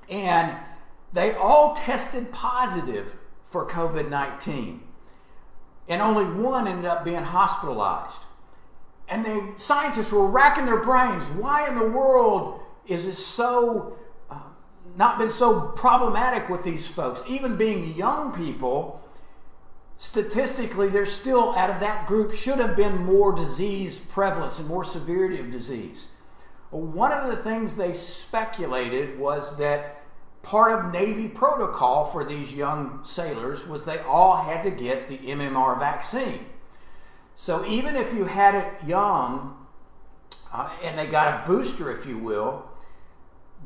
and 0.10 0.58
they 1.14 1.34
all 1.34 1.76
tested 1.76 2.32
positive 2.32 3.16
for 3.46 3.68
COVID 3.68 4.10
19. 4.10 4.82
And 5.88 6.02
only 6.02 6.26
one 6.26 6.68
ended 6.68 6.86
up 6.86 7.04
being 7.04 7.24
hospitalized. 7.24 8.22
And 9.10 9.26
the 9.26 9.54
scientists 9.58 10.12
were 10.12 10.28
racking 10.28 10.66
their 10.66 10.82
brains. 10.82 11.26
Why 11.26 11.68
in 11.68 11.76
the 11.76 11.88
world 11.88 12.62
is 12.86 13.06
this 13.06 13.26
so 13.26 13.98
uh, 14.30 14.40
not 14.96 15.18
been 15.18 15.30
so 15.30 15.62
problematic 15.62 16.50
with 16.50 16.64
these 16.64 16.88
folks. 16.88 17.22
Even 17.28 17.58
being 17.58 17.96
young 17.96 18.32
people, 18.32 19.02
statistically, 19.98 20.88
there's 20.88 21.12
still, 21.12 21.54
out 21.56 21.70
of 21.70 21.80
that 21.82 22.08
group, 22.08 22.32
should 22.32 22.58
have 22.60 22.76
been 22.76 23.04
more 23.04 23.34
disease 23.34 24.00
prevalence 24.00 24.60
and 24.60 24.68
more 24.68 24.84
severity 24.84 25.40
of 25.40 25.52
disease. 25.52 26.08
One 26.70 27.12
of 27.12 27.30
the 27.30 27.44
things 27.44 27.76
they 27.76 27.92
speculated 27.92 29.20
was 29.20 29.58
that 29.58 30.01
part 30.44 30.72
of 30.78 30.92
Navy 30.92 31.28
protocol 31.28 32.06
for 32.06 32.24
these 32.24 32.54
young 32.54 33.02
sailors 33.04 33.68
was 33.68 33.86
they 33.86 34.00
all 34.00 34.38
had 34.38 34.64
to 34.64 34.72
get 34.72 35.08
the 35.08 35.18
MMR 35.18 35.78
vaccine. 35.80 36.46
So 37.36 37.66
even 37.66 37.96
if 37.96 38.14
you 38.14 38.26
had 38.26 38.56
it 38.56 38.88
young, 38.88 39.58
uh, 40.54 40.70
and 40.84 40.98
they 40.98 41.08
got 41.08 41.44
a 41.44 41.48
booster, 41.48 41.92
if 41.92 42.06
you 42.06 42.18
will, 42.18 42.66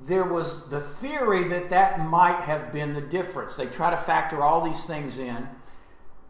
there 0.06 0.24
was 0.24 0.70
the 0.70 0.82
theory 0.82 1.48
that 1.48 1.70
that 1.70 2.00
might 2.00 2.42
have 2.42 2.72
been 2.72 2.94
the 2.94 3.02
difference. 3.02 3.56
They 3.56 3.66
try 3.66 3.90
to 3.90 3.98
factor 3.98 4.44
all 4.44 4.62
these 4.62 4.86
things 4.86 5.18
in. 5.18 5.48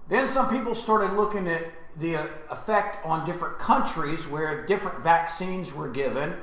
Then 0.07 0.27
some 0.27 0.49
people 0.49 0.75
started 0.75 1.13
looking 1.13 1.47
at 1.47 1.65
the 1.97 2.15
effect 2.49 3.03
on 3.05 3.25
different 3.25 3.57
countries 3.57 4.27
where 4.27 4.65
different 4.65 4.99
vaccines 4.99 5.73
were 5.73 5.89
given, 5.89 6.35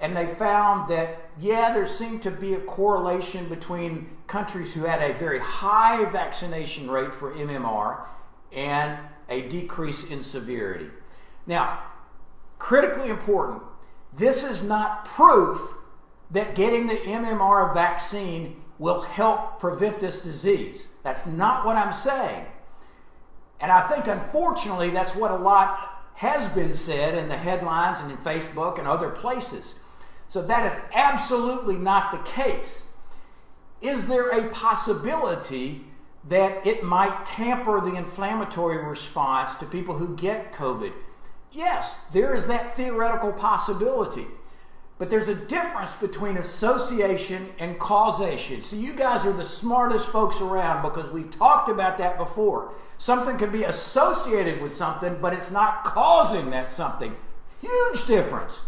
and 0.00 0.16
they 0.16 0.26
found 0.26 0.90
that, 0.90 1.29
yeah, 1.40 1.72
there 1.72 1.86
seemed 1.86 2.22
to 2.22 2.30
be 2.30 2.54
a 2.54 2.60
correlation 2.60 3.48
between 3.48 4.10
countries 4.26 4.74
who 4.74 4.84
had 4.84 5.02
a 5.02 5.16
very 5.16 5.38
high 5.38 6.04
vaccination 6.04 6.90
rate 6.90 7.14
for 7.14 7.32
MMR 7.32 8.04
and 8.52 8.98
a 9.28 9.48
decrease 9.48 10.04
in 10.04 10.22
severity. 10.22 10.88
Now, 11.46 11.80
critically 12.58 13.08
important, 13.08 13.62
this 14.16 14.44
is 14.44 14.62
not 14.62 15.04
proof 15.04 15.74
that 16.30 16.54
getting 16.54 16.86
the 16.86 16.96
MMR 16.96 17.72
vaccine 17.72 18.62
will 18.78 19.02
help 19.02 19.60
prevent 19.60 20.00
this 20.00 20.20
disease. 20.20 20.88
That's 21.02 21.26
not 21.26 21.64
what 21.64 21.76
I'm 21.76 21.92
saying. 21.92 22.46
And 23.60 23.70
I 23.70 23.86
think, 23.88 24.06
unfortunately, 24.06 24.90
that's 24.90 25.14
what 25.14 25.30
a 25.30 25.36
lot 25.36 26.02
has 26.14 26.46
been 26.48 26.72
said 26.72 27.14
in 27.14 27.28
the 27.28 27.36
headlines 27.36 28.00
and 28.00 28.10
in 28.10 28.16
Facebook 28.18 28.78
and 28.78 28.88
other 28.88 29.10
places. 29.10 29.74
So 30.30 30.40
that 30.42 30.64
is 30.64 30.78
absolutely 30.94 31.74
not 31.74 32.12
the 32.12 32.30
case. 32.30 32.84
Is 33.82 34.06
there 34.06 34.28
a 34.28 34.48
possibility 34.50 35.84
that 36.28 36.64
it 36.64 36.84
might 36.84 37.26
tamper 37.26 37.80
the 37.80 37.96
inflammatory 37.96 38.78
response 38.78 39.56
to 39.56 39.66
people 39.66 39.96
who 39.96 40.14
get 40.14 40.52
COVID? 40.52 40.92
Yes, 41.50 41.96
there 42.12 42.32
is 42.32 42.46
that 42.46 42.76
theoretical 42.76 43.32
possibility. 43.32 44.28
But 44.98 45.10
there's 45.10 45.26
a 45.26 45.34
difference 45.34 45.94
between 45.94 46.36
association 46.36 47.48
and 47.58 47.80
causation. 47.80 48.62
So, 48.62 48.76
you 48.76 48.92
guys 48.92 49.26
are 49.26 49.32
the 49.32 49.42
smartest 49.42 50.10
folks 50.10 50.40
around 50.40 50.82
because 50.82 51.10
we've 51.10 51.30
talked 51.36 51.68
about 51.68 51.98
that 51.98 52.18
before. 52.18 52.72
Something 52.98 53.36
can 53.36 53.50
be 53.50 53.64
associated 53.64 54.62
with 54.62 54.76
something, 54.76 55.18
but 55.20 55.32
it's 55.32 55.50
not 55.50 55.82
causing 55.82 56.50
that 56.50 56.70
something. 56.70 57.16
Huge 57.60 58.06
difference. 58.06 58.62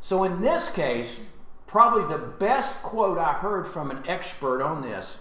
So, 0.00 0.24
in 0.24 0.40
this 0.40 0.70
case, 0.70 1.18
probably 1.66 2.04
the 2.04 2.22
best 2.22 2.82
quote 2.82 3.18
I 3.18 3.34
heard 3.34 3.66
from 3.66 3.90
an 3.90 4.02
expert 4.06 4.62
on 4.62 4.82
this. 4.82 5.16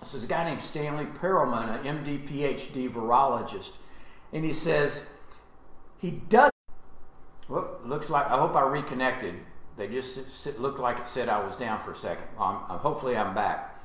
This 0.00 0.14
is 0.14 0.24
a 0.24 0.26
guy 0.26 0.44
named 0.44 0.60
Stanley 0.60 1.06
Perlman, 1.06 1.80
an 1.80 2.04
MD 2.04 2.28
PhD 2.28 2.90
virologist. 2.90 3.72
And 4.32 4.44
he 4.44 4.52
says, 4.52 5.06
he 5.98 6.10
does. 6.10 6.50
Well, 7.48 7.78
looks 7.84 8.10
like, 8.10 8.26
I 8.26 8.38
hope 8.38 8.54
I 8.54 8.62
reconnected. 8.62 9.34
They 9.76 9.88
just 9.88 10.18
looked 10.58 10.78
like 10.78 10.98
it 10.98 11.08
said 11.08 11.28
I 11.28 11.44
was 11.44 11.56
down 11.56 11.80
for 11.80 11.92
a 11.92 11.96
second. 11.96 12.24
I'm, 12.38 12.58
I'm, 12.68 12.78
hopefully, 12.78 13.16
I'm 13.16 13.34
back. 13.34 13.82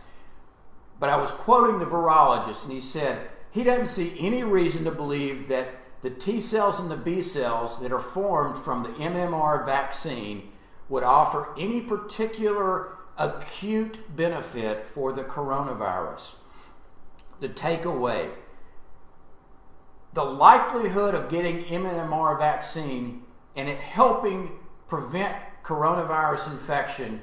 But 0.99 1.09
I 1.09 1.17
was 1.17 1.31
quoting 1.31 1.79
the 1.79 1.85
virologist, 1.85 2.63
and 2.63 2.71
he 2.71 2.81
said 2.81 3.29
he 3.51 3.63
doesn't 3.63 3.88
see 3.88 4.15
any 4.19 4.43
reason 4.43 4.83
to 4.83 4.91
believe 4.91 5.47
that 5.47 5.67
the 6.01 6.09
T 6.09 6.39
cells 6.39 6.79
and 6.79 6.89
the 6.89 6.97
B 6.97 7.21
cells 7.21 7.79
that 7.81 7.91
are 7.91 7.99
formed 7.99 8.63
from 8.63 8.83
the 8.83 8.89
MMR 8.89 9.65
vaccine 9.65 10.51
would 10.88 11.03
offer 11.03 11.49
any 11.57 11.81
particular 11.81 12.97
acute 13.17 14.15
benefit 14.15 14.88
for 14.88 15.12
the 15.12 15.23
coronavirus. 15.23 16.35
The 17.39 17.49
takeaway 17.49 18.31
the 20.13 20.23
likelihood 20.23 21.13
of 21.13 21.29
getting 21.29 21.65
MMR 21.65 22.38
vaccine 22.39 23.23
and 23.55 23.69
it 23.69 23.79
helping 23.79 24.51
prevent 24.88 25.35
coronavirus 25.63 26.51
infection 26.51 27.21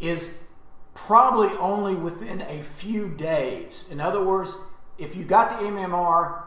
is 0.00 0.34
probably 0.94 1.48
only 1.58 1.94
within 1.94 2.40
a 2.42 2.62
few 2.62 3.08
days. 3.08 3.84
In 3.90 4.00
other 4.00 4.24
words, 4.24 4.56
if 4.98 5.14
you 5.14 5.24
got 5.24 5.50
the 5.50 5.66
MMR, 5.66 6.42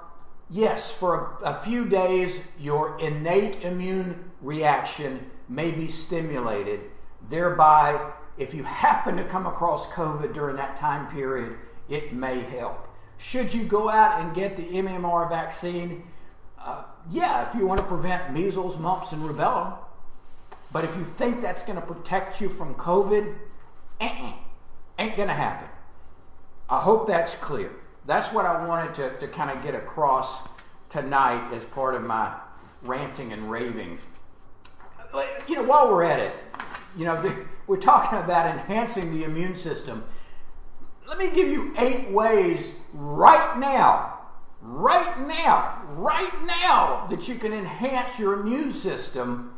yes, 0.53 0.91
for 0.91 1.37
a, 1.43 1.49
a 1.49 1.53
few 1.53 1.85
days, 1.85 2.39
your 2.59 2.97
innate 2.99 3.61
immune 3.63 4.31
reaction 4.41 5.31
may 5.49 5.71
be 5.71 5.89
stimulated. 5.89 6.79
Thereby, 7.29 8.11
if 8.37 8.53
you 8.53 8.63
happen 8.63 9.17
to 9.17 9.23
come 9.23 9.45
across 9.45 9.87
COVID 9.87 10.33
during 10.33 10.55
that 10.57 10.77
time 10.77 11.07
period, 11.07 11.57
it 11.89 12.13
may 12.13 12.41
help. 12.41 12.87
Should 13.17 13.53
you 13.53 13.63
go 13.63 13.89
out 13.89 14.21
and 14.21 14.35
get 14.35 14.55
the 14.55 14.63
MMR 14.63 15.29
vaccine? 15.29 16.03
Uh, 16.59 16.83
yeah, 17.09 17.47
if 17.47 17.55
you 17.55 17.65
want 17.65 17.79
to 17.79 17.85
prevent 17.85 18.33
measles, 18.33 18.77
mumps, 18.77 19.11
and 19.11 19.21
rubella. 19.21 19.77
But 20.71 20.83
if 20.83 20.95
you 20.95 21.03
think 21.03 21.41
that's 21.41 21.63
going 21.63 21.79
to 21.79 21.85
protect 21.85 22.41
you 22.41 22.49
from 22.49 22.73
COVID, 22.75 23.35
uh-uh, 24.01 24.33
ain't 24.97 25.15
going 25.15 25.27
to 25.27 25.33
happen. 25.33 25.67
I 26.69 26.81
hope 26.81 27.07
that's 27.07 27.35
clear. 27.35 27.71
That's 28.05 28.33
what 28.33 28.45
I 28.45 28.65
wanted 28.65 28.95
to, 28.95 29.17
to 29.17 29.27
kind 29.27 29.49
of 29.49 29.63
get 29.63 29.75
across 29.75 30.39
tonight 30.89 31.53
as 31.53 31.65
part 31.65 31.95
of 31.95 32.03
my 32.03 32.35
ranting 32.81 33.31
and 33.31 33.49
raving. 33.49 33.97
You 35.47 35.55
know, 35.55 35.63
while 35.63 35.89
we're 35.89 36.03
at 36.03 36.19
it, 36.19 36.35
you 36.97 37.05
know, 37.05 37.35
we're 37.67 37.77
talking 37.77 38.19
about 38.19 38.49
enhancing 38.49 39.17
the 39.17 39.23
immune 39.23 39.55
system. 39.55 40.03
Let 41.07 41.17
me 41.17 41.29
give 41.29 41.47
you 41.47 41.73
eight 41.77 42.11
ways 42.11 42.73
right 42.93 43.57
now, 43.57 44.19
right 44.61 45.19
now, 45.27 45.81
right 45.95 46.45
now 46.45 47.07
that 47.09 47.27
you 47.27 47.35
can 47.35 47.53
enhance 47.53 48.19
your 48.19 48.39
immune 48.39 48.73
system 48.73 49.55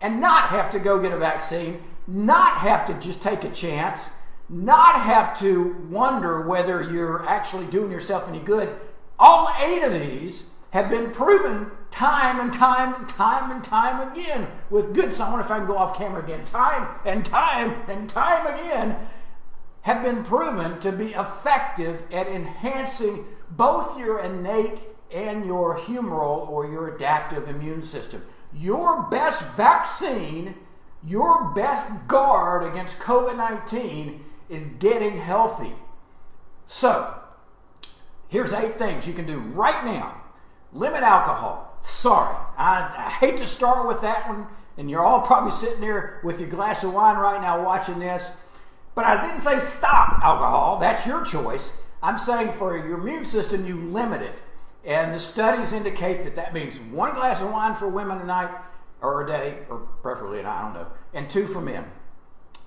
and 0.00 0.20
not 0.20 0.48
have 0.50 0.70
to 0.72 0.78
go 0.78 1.00
get 1.00 1.12
a 1.12 1.18
vaccine, 1.18 1.82
not 2.06 2.58
have 2.58 2.86
to 2.86 2.94
just 2.94 3.20
take 3.20 3.44
a 3.44 3.50
chance, 3.50 4.10
not 4.50 5.02
have 5.02 5.38
to 5.38 5.76
wonder 5.88 6.40
whether 6.40 6.82
you're 6.82 7.24
actually 7.26 7.66
doing 7.66 7.92
yourself 7.92 8.28
any 8.28 8.40
good. 8.40 8.76
All 9.16 9.54
eight 9.60 9.82
of 9.84 9.92
these 9.92 10.44
have 10.70 10.90
been 10.90 11.12
proven 11.12 11.70
time 11.92 12.40
and 12.40 12.52
time 12.52 12.94
and 12.94 13.08
time 13.08 13.52
and 13.52 13.62
time 13.62 14.10
again 14.10 14.48
with 14.68 14.92
good. 14.92 15.12
So 15.12 15.24
I 15.24 15.28
wonder 15.30 15.44
if 15.44 15.50
I 15.52 15.58
can 15.58 15.66
go 15.66 15.76
off 15.76 15.96
camera 15.96 16.22
again. 16.22 16.44
Time 16.44 16.88
and 17.04 17.24
time 17.24 17.82
and 17.88 18.08
time 18.08 18.46
again 18.46 18.96
have 19.82 20.02
been 20.02 20.24
proven 20.24 20.80
to 20.80 20.90
be 20.90 21.12
effective 21.12 22.02
at 22.12 22.26
enhancing 22.26 23.24
both 23.50 23.98
your 23.98 24.18
innate 24.18 24.82
and 25.12 25.46
your 25.46 25.78
humoral 25.78 26.48
or 26.48 26.66
your 26.66 26.94
adaptive 26.94 27.48
immune 27.48 27.82
system. 27.82 28.22
Your 28.52 29.04
best 29.04 29.42
vaccine, 29.56 30.56
your 31.04 31.50
best 31.54 31.88
guard 32.08 32.64
against 32.64 32.98
COVID 32.98 33.36
19 33.36 34.24
is 34.50 34.64
getting 34.78 35.16
healthy. 35.16 35.72
So, 36.66 37.14
here's 38.28 38.52
eight 38.52 38.78
things 38.78 39.06
you 39.06 39.14
can 39.14 39.26
do 39.26 39.38
right 39.38 39.84
now 39.84 40.20
limit 40.72 41.02
alcohol. 41.02 41.78
Sorry, 41.82 42.36
I, 42.58 42.92
I 42.96 43.10
hate 43.10 43.38
to 43.38 43.46
start 43.46 43.88
with 43.88 44.02
that 44.02 44.28
one, 44.28 44.46
and 44.76 44.90
you're 44.90 45.04
all 45.04 45.22
probably 45.22 45.50
sitting 45.50 45.80
there 45.80 46.20
with 46.22 46.40
your 46.40 46.48
glass 46.48 46.84
of 46.84 46.92
wine 46.92 47.16
right 47.16 47.40
now 47.40 47.64
watching 47.64 47.98
this. 47.98 48.30
But 48.94 49.04
I 49.04 49.26
didn't 49.26 49.40
say 49.40 49.60
stop 49.60 50.20
alcohol. 50.22 50.78
That's 50.78 51.06
your 51.06 51.24
choice. 51.24 51.72
I'm 52.02 52.18
saying 52.18 52.52
for 52.54 52.76
your 52.76 52.98
immune 52.98 53.24
system, 53.24 53.66
you 53.66 53.80
limit 53.80 54.22
it. 54.22 54.34
And 54.84 55.14
the 55.14 55.20
studies 55.20 55.72
indicate 55.72 56.24
that 56.24 56.34
that 56.36 56.54
means 56.54 56.78
one 56.78 57.14
glass 57.14 57.40
of 57.40 57.50
wine 57.50 57.74
for 57.74 57.88
women 57.88 58.18
a 58.18 58.24
night 58.24 58.50
or 59.00 59.22
a 59.22 59.26
day, 59.26 59.58
or 59.68 59.78
preferably, 60.02 60.40
I 60.40 60.62
don't 60.62 60.74
know, 60.74 60.86
and 61.14 61.28
two 61.28 61.46
for 61.46 61.60
men. 61.60 61.84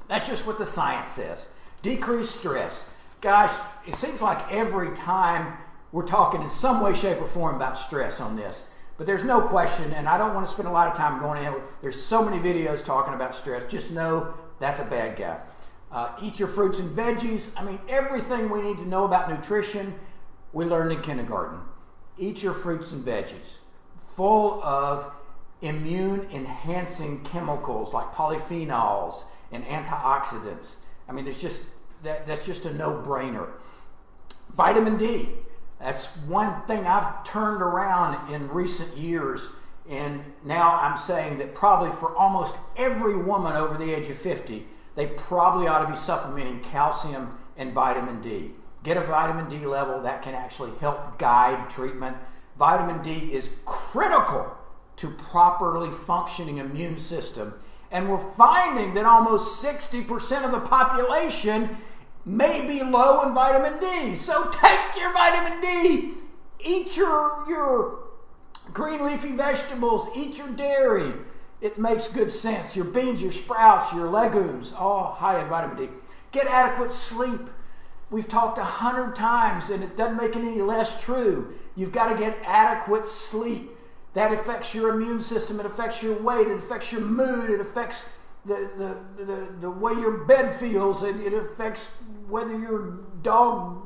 That's 0.07 0.27
just 0.27 0.45
what 0.45 0.57
the 0.57 0.65
science 0.65 1.11
says. 1.11 1.47
Decrease 1.83 2.29
stress. 2.29 2.85
Gosh, 3.19 3.53
it 3.85 3.95
seems 3.95 4.21
like 4.21 4.49
every 4.51 4.95
time 4.95 5.57
we're 5.91 6.07
talking 6.07 6.41
in 6.41 6.49
some 6.49 6.79
way, 6.79 6.93
shape, 6.93 7.19
or 7.21 7.27
form 7.27 7.57
about 7.57 7.77
stress 7.77 8.21
on 8.21 8.37
this. 8.37 8.65
But 8.97 9.05
there's 9.05 9.25
no 9.25 9.41
question, 9.41 9.91
and 9.91 10.07
I 10.07 10.17
don't 10.17 10.33
want 10.33 10.47
to 10.47 10.53
spend 10.53 10.69
a 10.69 10.71
lot 10.71 10.87
of 10.87 10.95
time 10.95 11.19
going 11.19 11.43
in. 11.43 11.53
There's 11.81 12.01
so 12.01 12.23
many 12.23 12.37
videos 12.37 12.85
talking 12.85 13.13
about 13.13 13.35
stress. 13.35 13.69
Just 13.69 13.91
know 13.91 14.33
that's 14.59 14.79
a 14.79 14.85
bad 14.85 15.17
guy. 15.17 15.41
Uh, 15.91 16.15
eat 16.21 16.39
your 16.39 16.47
fruits 16.47 16.79
and 16.79 16.89
veggies. 16.95 17.51
I 17.57 17.65
mean, 17.65 17.79
everything 17.89 18.49
we 18.49 18.61
need 18.61 18.77
to 18.77 18.87
know 18.87 19.03
about 19.03 19.29
nutrition, 19.29 19.93
we 20.53 20.63
learned 20.63 20.93
in 20.93 21.01
kindergarten. 21.01 21.59
Eat 22.17 22.43
your 22.43 22.53
fruits 22.53 22.93
and 22.93 23.05
veggies, 23.05 23.57
full 24.15 24.63
of 24.63 25.11
immune 25.61 26.29
enhancing 26.31 27.25
chemicals 27.25 27.93
like 27.93 28.13
polyphenols 28.13 29.23
and 29.51 29.65
antioxidants. 29.65 30.75
I 31.07 31.11
mean, 31.11 31.27
it's 31.27 31.41
just 31.41 31.65
that, 32.03 32.27
that's 32.27 32.45
just 32.45 32.65
a 32.65 32.73
no 32.73 32.93
brainer. 32.93 33.49
Vitamin 34.55 34.97
D. 34.97 35.29
That's 35.79 36.05
one 36.27 36.61
thing 36.63 36.85
I've 36.87 37.23
turned 37.25 37.61
around 37.61 38.31
in 38.31 38.47
recent 38.49 38.95
years. 38.97 39.47
And 39.89 40.23
now 40.45 40.77
I'm 40.79 40.97
saying 40.97 41.39
that 41.39 41.55
probably 41.55 41.91
for 41.91 42.15
almost 42.15 42.55
every 42.77 43.17
woman 43.17 43.53
over 43.57 43.77
the 43.77 43.93
age 43.93 44.09
of 44.09 44.17
50, 44.17 44.65
they 44.95 45.07
probably 45.07 45.67
ought 45.67 45.79
to 45.79 45.89
be 45.89 45.95
supplementing 45.95 46.61
calcium 46.61 47.37
and 47.57 47.73
vitamin 47.73 48.21
D. 48.21 48.51
Get 48.83 48.97
a 48.97 49.01
vitamin 49.01 49.49
D 49.49 49.65
level 49.65 50.01
that 50.01 50.21
can 50.21 50.35
actually 50.35 50.71
help 50.79 51.17
guide 51.19 51.69
treatment. 51.69 52.17
Vitamin 52.57 53.01
D 53.01 53.33
is 53.33 53.49
critical 53.65 54.55
to 54.97 55.09
properly 55.09 55.91
functioning 55.91 56.57
immune 56.57 56.99
system. 56.99 57.55
And 57.93 58.09
we're 58.09 58.17
finding 58.17 58.93
that 58.95 59.05
almost 59.05 59.63
60% 59.63 60.43
of 60.43 60.51
the 60.51 60.59
population 60.59 61.77
may 62.25 62.67
be 62.67 62.83
low 62.83 63.21
in 63.25 63.33
vitamin 63.33 63.79
D. 63.79 64.15
So 64.15 64.49
take 64.61 64.99
your 64.99 65.13
vitamin 65.13 65.61
D. 65.61 66.11
Eat 66.59 66.97
your, 66.97 67.45
your 67.47 67.99
green 68.73 69.05
leafy 69.05 69.31
vegetables. 69.31 70.07
Eat 70.13 70.37
your 70.37 70.49
dairy 70.49 71.13
it 71.63 71.77
makes 71.77 72.09
good 72.09 72.29
sense. 72.29 72.75
Your 72.75 72.83
beans, 72.83 73.21
your 73.21 73.31
sprouts, 73.31 73.93
your 73.93 74.09
legumes, 74.09 74.73
all 74.73 75.13
high 75.13 75.41
in 75.41 75.47
vitamin 75.47 75.77
D. 75.77 75.89
Get 76.33 76.45
adequate 76.45 76.91
sleep. 76.91 77.49
We've 78.11 78.27
talked 78.27 78.57
a 78.57 78.65
hundred 78.65 79.15
times, 79.15 79.69
and 79.69 79.81
it 79.81 79.95
doesn't 79.95 80.17
make 80.17 80.35
it 80.35 80.39
any 80.39 80.61
less 80.61 81.01
true. 81.01 81.53
You've 81.73 81.93
got 81.93 82.11
to 82.11 82.17
get 82.17 82.37
adequate 82.43 83.07
sleep. 83.07 83.71
That 84.13 84.31
affects 84.31 84.75
your 84.75 84.93
immune 84.93 85.21
system. 85.21 85.59
It 85.59 85.65
affects 85.65 86.03
your 86.03 86.13
weight. 86.13 86.47
It 86.47 86.57
affects 86.57 86.91
your 86.91 87.01
mood. 87.01 87.49
It 87.49 87.59
affects 87.59 88.07
the, 88.45 88.69
the, 88.77 89.23
the, 89.23 89.47
the 89.61 89.69
way 89.69 89.93
your 89.93 90.25
bed 90.25 90.55
feels. 90.55 91.01
It, 91.01 91.15
it 91.15 91.33
affects 91.33 91.87
whether 92.27 92.57
your 92.57 92.99
dog 93.21 93.81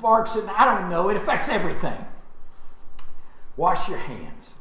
barks. 0.00 0.34
And 0.34 0.50
I 0.50 0.64
don't 0.64 0.90
know. 0.90 1.08
It 1.10 1.16
affects 1.16 1.48
everything. 1.48 2.06
Wash 3.56 3.88
your 3.88 3.98
hands. 3.98 4.54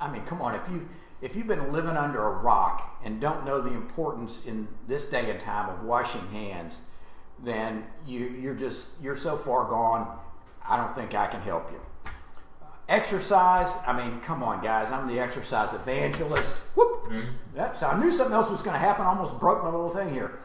I 0.00 0.10
mean, 0.10 0.22
come 0.24 0.40
on. 0.40 0.54
If 0.54 0.68
you 0.68 0.88
if 1.22 1.34
you've 1.34 1.46
been 1.46 1.72
living 1.72 1.96
under 1.96 2.22
a 2.22 2.30
rock 2.30 3.00
and 3.02 3.20
don't 3.20 3.44
know 3.44 3.60
the 3.60 3.72
importance 3.72 4.42
in 4.44 4.68
this 4.86 5.06
day 5.06 5.30
and 5.30 5.40
time 5.40 5.70
of 5.70 5.82
washing 5.82 6.28
hands, 6.28 6.76
then 7.42 7.84
you, 8.06 8.26
you're 8.26 8.54
just 8.54 8.86
you're 9.02 9.16
so 9.16 9.36
far 9.36 9.68
gone. 9.68 10.18
I 10.68 10.76
don't 10.76 10.94
think 10.94 11.14
I 11.14 11.26
can 11.26 11.40
help 11.40 11.70
you. 11.72 11.80
Exercise. 12.88 13.68
I 13.86 13.92
mean, 13.92 14.20
come 14.20 14.42
on, 14.42 14.62
guys. 14.62 14.92
I'm 14.92 15.08
the 15.08 15.18
exercise 15.18 15.74
evangelist. 15.74 16.56
Whoop. 16.76 17.04
Mm-hmm. 17.06 17.56
Yep. 17.56 17.76
So 17.76 17.86
I 17.88 17.98
knew 17.98 18.12
something 18.12 18.34
else 18.34 18.50
was 18.50 18.62
going 18.62 18.74
to 18.74 18.78
happen. 18.78 19.04
I 19.04 19.08
Almost 19.08 19.40
broke 19.40 19.62
my 19.62 19.70
little 19.70 19.90
thing 19.90 20.12
here. 20.12 20.38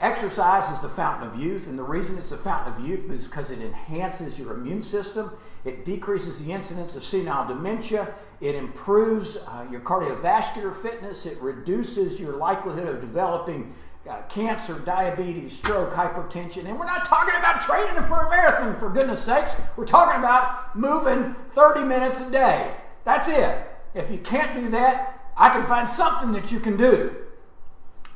Exercise 0.00 0.72
is 0.72 0.80
the 0.80 0.88
fountain 0.88 1.28
of 1.28 1.36
youth, 1.36 1.66
and 1.66 1.76
the 1.76 1.82
reason 1.82 2.18
it's 2.18 2.30
the 2.30 2.36
fountain 2.36 2.72
of 2.72 2.88
youth 2.88 3.10
is 3.10 3.24
because 3.24 3.50
it 3.50 3.60
enhances 3.60 4.38
your 4.38 4.54
immune 4.54 4.84
system. 4.84 5.32
It 5.64 5.84
decreases 5.84 6.42
the 6.42 6.52
incidence 6.52 6.94
of 6.94 7.02
senile 7.02 7.48
dementia. 7.48 8.14
It 8.40 8.54
improves 8.54 9.36
uh, 9.36 9.66
your 9.70 9.80
cardiovascular 9.80 10.80
fitness. 10.80 11.26
It 11.26 11.36
reduces 11.42 12.20
your 12.20 12.36
likelihood 12.36 12.86
of 12.86 13.00
developing 13.00 13.74
uh, 14.08 14.22
cancer, 14.28 14.78
diabetes, 14.78 15.56
stroke, 15.56 15.92
hypertension. 15.92 16.66
And 16.66 16.78
we're 16.78 16.86
not 16.86 17.04
talking 17.04 17.34
about 17.34 17.60
training 17.60 18.02
for 18.04 18.26
a 18.26 18.30
marathon, 18.30 18.76
for 18.76 18.90
goodness 18.90 19.22
sakes. 19.22 19.54
We're 19.76 19.86
talking 19.86 20.18
about 20.18 20.76
moving 20.76 21.36
30 21.50 21.84
minutes 21.84 22.20
a 22.20 22.30
day. 22.30 22.74
That's 23.04 23.28
it. 23.28 23.66
If 23.94 24.10
you 24.10 24.18
can't 24.18 24.54
do 24.54 24.70
that, 24.70 25.30
I 25.36 25.50
can 25.50 25.66
find 25.66 25.88
something 25.88 26.32
that 26.32 26.50
you 26.50 26.60
can 26.60 26.76
do. 26.76 27.14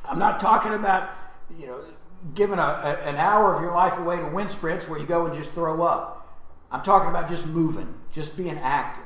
I'm 0.05 0.19
not 0.19 0.39
talking 0.39 0.73
about 0.73 1.09
you 1.57 1.67
know, 1.67 1.83
giving 2.35 2.59
a, 2.59 2.61
a, 2.61 2.93
an 3.07 3.15
hour 3.15 3.53
of 3.55 3.61
your 3.61 3.73
life 3.73 3.97
away 3.97 4.17
to 4.17 4.27
wind 4.27 4.51
sprints 4.51 4.87
where 4.87 4.99
you 4.99 5.05
go 5.05 5.25
and 5.25 5.35
just 5.35 5.51
throw 5.51 5.81
up. 5.83 6.19
I'm 6.71 6.81
talking 6.81 7.09
about 7.09 7.29
just 7.29 7.45
moving, 7.45 7.93
just 8.11 8.35
being 8.35 8.57
active. 8.57 9.03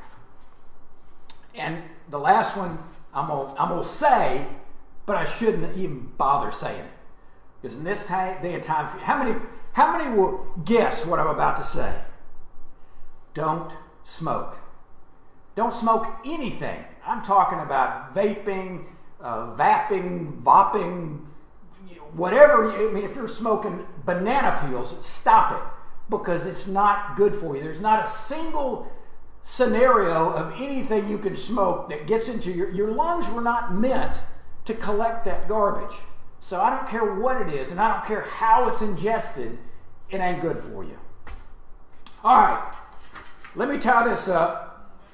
And 1.53 1.83
the 2.09 2.19
last 2.19 2.55
one 2.55 2.79
I'm 3.13 3.31
I'm 3.31 3.69
gonna 3.69 3.83
say, 3.83 4.45
but 5.07 5.15
I 5.15 5.25
shouldn't 5.25 5.75
even 5.75 6.11
bother 6.17 6.51
saying 6.51 6.81
it. 6.81 6.91
Because 7.59 7.77
in 7.77 7.83
this 7.83 8.05
time, 8.05 8.39
day 8.43 8.53
and 8.53 8.63
time, 8.63 8.85
how 8.99 9.23
many, 9.23 9.39
how 9.71 9.97
many 9.97 10.15
will 10.15 10.45
guess 10.63 11.05
what 11.05 11.19
I'm 11.19 11.27
about 11.27 11.57
to 11.57 11.63
say? 11.63 11.95
Don't 13.33 13.71
smoke. 14.03 14.57
Don't 15.55 15.73
smoke 15.73 16.05
anything. 16.23 16.83
I'm 17.05 17.23
talking 17.23 17.59
about 17.59 18.13
vaping, 18.13 18.83
uh, 19.21 19.55
vapping, 19.55 20.41
vopping, 20.43 21.25
whatever, 22.13 22.71
I 22.71 22.91
mean, 22.91 23.05
if 23.05 23.15
you're 23.15 23.27
smoking 23.27 23.85
banana 24.05 24.61
peels, 24.65 24.95
stop 25.05 25.51
it 25.53 25.61
because 26.09 26.45
it's 26.45 26.67
not 26.67 27.15
good 27.15 27.33
for 27.33 27.55
you. 27.55 27.63
There's 27.63 27.81
not 27.81 28.03
a 28.03 28.07
single 28.07 28.91
scenario 29.41 30.31
of 30.31 30.53
anything 30.59 31.09
you 31.09 31.17
can 31.17 31.37
smoke 31.37 31.89
that 31.89 32.07
gets 32.07 32.27
into 32.27 32.51
your, 32.51 32.69
your 32.71 32.91
lungs 32.91 33.29
were 33.29 33.41
not 33.41 33.73
meant 33.73 34.17
to 34.67 34.73
collect 34.73 35.25
that 35.25 35.47
garbage. 35.47 35.95
So 36.39 36.61
I 36.61 36.69
don't 36.69 36.87
care 36.87 37.15
what 37.15 37.41
it 37.41 37.53
is 37.53 37.71
and 37.71 37.79
I 37.79 37.93
don't 37.93 38.05
care 38.05 38.21
how 38.21 38.67
it's 38.67 38.81
ingested, 38.81 39.57
it 40.09 40.17
ain't 40.19 40.41
good 40.41 40.59
for 40.59 40.83
you. 40.83 40.97
All 42.23 42.37
right, 42.37 42.73
let 43.55 43.69
me 43.69 43.79
tie 43.79 44.07
this 44.07 44.27
up. 44.27 44.65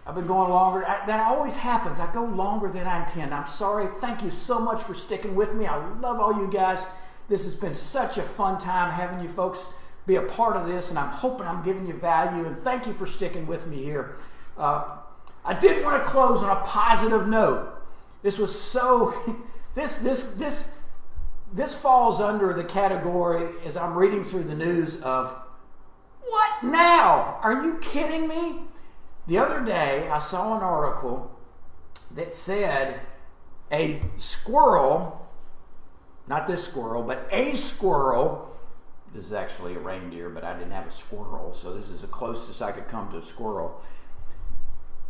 I've 0.05 0.15
been 0.15 0.27
going 0.27 0.49
longer. 0.49 0.85
I, 0.85 1.05
that 1.05 1.25
always 1.25 1.55
happens. 1.55 1.99
I 1.99 2.11
go 2.13 2.25
longer 2.25 2.67
than 2.67 2.85
I 2.85 3.05
intend. 3.05 3.33
I'm 3.33 3.47
sorry. 3.47 3.87
Thank 4.01 4.21
you 4.21 4.29
so 4.29 4.59
much 4.59 4.81
for 4.81 4.93
sticking 4.93 5.33
with 5.33 5.53
me. 5.53 5.65
I 5.65 5.77
love 5.99 6.19
all 6.19 6.33
you 6.33 6.49
guys. 6.51 6.83
This 7.29 7.45
has 7.45 7.55
been 7.55 7.73
such 7.73 8.17
a 8.17 8.21
fun 8.21 8.59
time 8.59 8.91
having 8.91 9.21
you 9.21 9.29
folks 9.29 9.65
be 10.05 10.15
a 10.15 10.21
part 10.21 10.57
of 10.57 10.67
this, 10.67 10.89
and 10.89 10.99
I'm 10.99 11.09
hoping 11.09 11.47
I'm 11.47 11.63
giving 11.63 11.87
you 11.87 11.93
value. 11.93 12.45
And 12.45 12.61
thank 12.63 12.85
you 12.85 12.93
for 12.93 13.05
sticking 13.05 13.47
with 13.47 13.65
me 13.67 13.81
here. 13.81 14.15
Uh, 14.57 14.97
I 15.45 15.53
did 15.53 15.83
want 15.83 16.03
to 16.03 16.09
close 16.09 16.43
on 16.43 16.55
a 16.55 16.59
positive 16.61 17.27
note. 17.27 17.73
This 18.23 18.39
was 18.39 18.59
so. 18.59 19.13
This 19.75 19.95
this 19.95 20.21
this 20.33 20.71
this 21.51 21.73
falls 21.73 22.21
under 22.21 22.53
the 22.53 22.63
category 22.63 23.49
as 23.65 23.75
I'm 23.75 23.95
reading 23.95 24.23
through 24.23 24.43
the 24.43 24.53
news 24.53 25.01
of 25.01 25.35
what 26.21 26.63
now? 26.63 27.39
Are 27.41 27.63
you 27.63 27.79
kidding 27.79 28.27
me? 28.27 28.59
The 29.27 29.37
other 29.37 29.63
day, 29.63 30.09
I 30.09 30.19
saw 30.19 30.55
an 30.55 30.63
article 30.63 31.31
that 32.11 32.33
said 32.33 33.01
a 33.71 34.01
squirrel, 34.17 35.27
not 36.27 36.47
this 36.47 36.63
squirrel, 36.63 37.03
but 37.03 37.27
a 37.31 37.55
squirrel, 37.55 38.55
this 39.13 39.25
is 39.25 39.33
actually 39.33 39.75
a 39.75 39.79
reindeer, 39.79 40.29
but 40.29 40.43
I 40.43 40.53
didn't 40.53 40.71
have 40.71 40.87
a 40.87 40.91
squirrel, 40.91 41.53
so 41.53 41.73
this 41.73 41.89
is 41.89 42.01
the 42.01 42.07
closest 42.07 42.61
I 42.61 42.71
could 42.71 42.87
come 42.87 43.11
to 43.11 43.17
a 43.17 43.23
squirrel. 43.23 43.81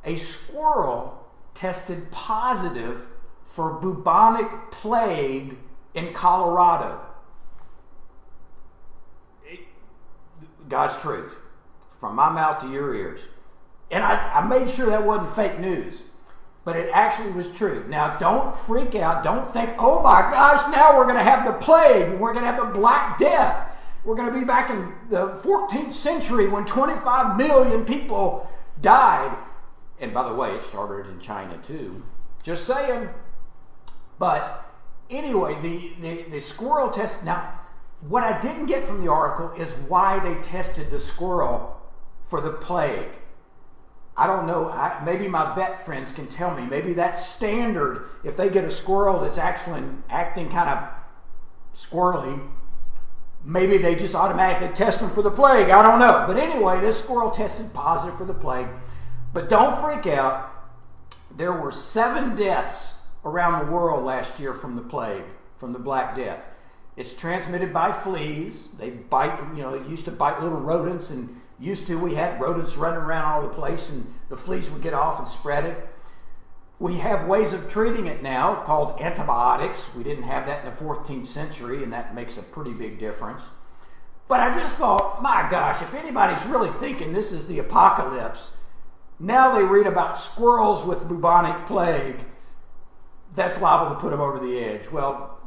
A 0.06 0.16
squirrel 0.16 1.23
tested 1.54 2.12
positive 2.12 3.08
for 3.44 3.74
bubonic 3.74 4.72
plague 4.72 5.58
in 5.94 6.14
Colorado. 6.14 7.00
God's 10.68 10.98
truth, 10.98 11.36
from 12.00 12.16
my 12.16 12.30
mouth 12.30 12.60
to 12.62 12.72
your 12.72 12.96
ears. 12.96 13.28
And 13.92 14.04
I, 14.04 14.40
I 14.40 14.48
made 14.48 14.70
sure 14.70 14.88
that 14.88 15.06
wasn't 15.06 15.36
fake 15.36 15.60
news, 15.60 16.04
but 16.66 16.76
it 16.76 16.90
actually 16.94 17.32
was 17.32 17.50
true. 17.50 17.86
Now, 17.88 18.18
don't 18.18 18.56
freak 18.56 18.96
out. 18.96 19.24
Don't 19.24 19.48
think, 19.52 19.76
oh 19.78 20.02
my 20.02 20.22
gosh, 20.32 20.74
now 20.74 20.98
we're 20.98 21.06
going 21.06 21.18
to 21.18 21.24
have 21.24 21.46
the 21.46 21.54
plague. 21.64 22.20
We're 22.20 22.34
going 22.34 22.46
to 22.46 22.52
have 22.52 22.60
the 22.60 22.80
Black 22.80 23.20
Death. 23.20 23.70
We're 24.04 24.16
going 24.16 24.32
to 24.34 24.38
be 24.38 24.46
back 24.46 24.70
in 24.70 24.94
the 25.10 25.28
14th 25.44 25.92
century 25.92 26.48
when 26.48 26.66
25 26.66 27.38
million 27.38 27.86
people 27.86 28.50
died. 28.82 29.38
And 30.04 30.14
by 30.14 30.28
the 30.28 30.36
way, 30.36 30.54
it 30.54 30.64
started 30.64 31.10
in 31.10 31.20
China 31.22 31.58
too. 31.64 32.04
Just 32.44 32.68
saying. 32.68 33.08
But 34.20 34.70
anyway, 35.10 35.58
the, 35.62 35.94
the, 36.02 36.24
the 36.30 36.42
squirrel 36.42 36.90
test. 36.90 37.24
Now, 37.24 37.62
what 38.02 38.22
I 38.22 38.38
didn't 38.42 38.66
get 38.66 38.84
from 38.84 39.02
the 39.02 39.10
article 39.10 39.54
is 39.58 39.72
why 39.88 40.20
they 40.20 40.42
tested 40.42 40.92
the 40.92 41.00
squirrel 41.00 41.82
for 42.26 42.42
the 42.42 42.52
plague. 42.52 43.12
I 44.18 44.28
don't 44.28 44.46
know. 44.46 44.70
I, 44.70 45.02
maybe 45.06 45.30
my 45.30 45.56
vet 45.56 45.86
friends 45.86 46.12
can 46.12 46.28
tell 46.28 46.54
me. 46.54 46.66
Maybe 46.66 46.92
that's 46.92 47.26
standard. 47.26 48.10
If 48.26 48.36
they 48.36 48.50
get 48.50 48.66
a 48.66 48.72
squirrel 48.72 49.22
that's 49.22 49.38
actually 49.38 49.84
acting 50.10 50.50
kind 50.50 50.70
of 50.70 50.90
squirrely, 51.74 52.46
maybe 53.42 53.78
they 53.78 53.96
just 53.96 54.16
automatically 54.16 54.76
test 54.76 55.00
them 55.00 55.12
for 55.12 55.22
the 55.22 55.32
plague. 55.32 55.70
I 55.70 55.82
don't 55.82 55.98
know. 55.98 56.26
But 56.28 56.36
anyway, 56.36 56.82
this 56.82 57.00
squirrel 57.00 57.32
tested 57.32 57.74
positive 57.74 58.18
for 58.18 58.26
the 58.26 58.34
plague. 58.34 58.68
But 59.34 59.50
don't 59.50 59.82
freak 59.82 60.06
out. 60.08 60.52
There 61.36 61.54
were 61.54 61.72
seven 61.72 62.36
deaths 62.36 62.96
around 63.26 63.66
the 63.66 63.72
world 63.72 64.06
last 64.06 64.40
year 64.40 64.54
from 64.54 64.76
the 64.76 64.82
plague, 64.82 65.24
from 65.58 65.74
the 65.74 65.80
Black 65.80 66.16
Death. 66.16 66.46
It's 66.96 67.14
transmitted 67.14 67.74
by 67.74 67.92
fleas. 67.92 68.68
They 68.78 68.92
bite, 68.92 69.40
you 69.56 69.64
know, 69.64 69.74
it 69.74 69.88
used 69.88 70.06
to 70.06 70.12
bite 70.12 70.42
little 70.42 70.60
rodents 70.60 71.10
and 71.10 71.42
Used 71.64 71.88
to, 71.88 71.98
we 71.98 72.16
had 72.16 72.42
rodents 72.42 72.76
running 72.76 73.02
around 73.02 73.26
all 73.26 73.42
the 73.44 73.54
place 73.54 73.90
and 73.90 74.14
the 74.28 74.36
fleas 74.36 74.70
would 74.70 74.82
get 74.82 74.94
off 74.94 75.20
and 75.20 75.28
spread 75.28 75.64
it. 75.64 75.88
We 76.78 76.98
have 76.98 77.28
ways 77.28 77.54
of 77.54 77.70
treating 77.70 78.08
it 78.08 78.22
now 78.22 78.64
called 78.66 79.00
antibiotics. 79.00 79.94
We 79.96 80.04
didn't 80.04 80.24
have 80.24 80.46
that 80.48 80.66
in 80.66 80.76
the 80.76 80.82
14th 80.84 81.26
century, 81.26 81.82
and 81.82 81.94
that 81.94 82.14
makes 82.14 82.38
a 82.38 82.42
pretty 82.42 82.74
big 82.74 83.00
difference. 83.00 83.44
But 84.28 84.42
I 84.42 84.54
just 84.54 84.78
thought, 84.78 85.22
my 85.22 85.48
gosh, 85.50 85.82
if 85.82 85.94
anybody's 85.94 86.46
really 86.46 86.72
thinking 86.72 87.14
this 87.14 87.32
is 87.32 87.48
the 87.48 87.60
apocalypse, 87.60 88.52
now 89.20 89.56
they 89.56 89.64
read 89.64 89.88
about 89.88 90.18
squirrels 90.18 90.86
with 90.86 91.08
bubonic 91.08 91.66
plague, 91.66 92.20
that's 93.36 93.60
liable 93.62 93.96
to 93.96 94.00
put 94.00 94.12
them 94.12 94.22
over 94.22 94.40
the 94.40 94.60
edge. 94.60 94.92
Well, 94.92 95.40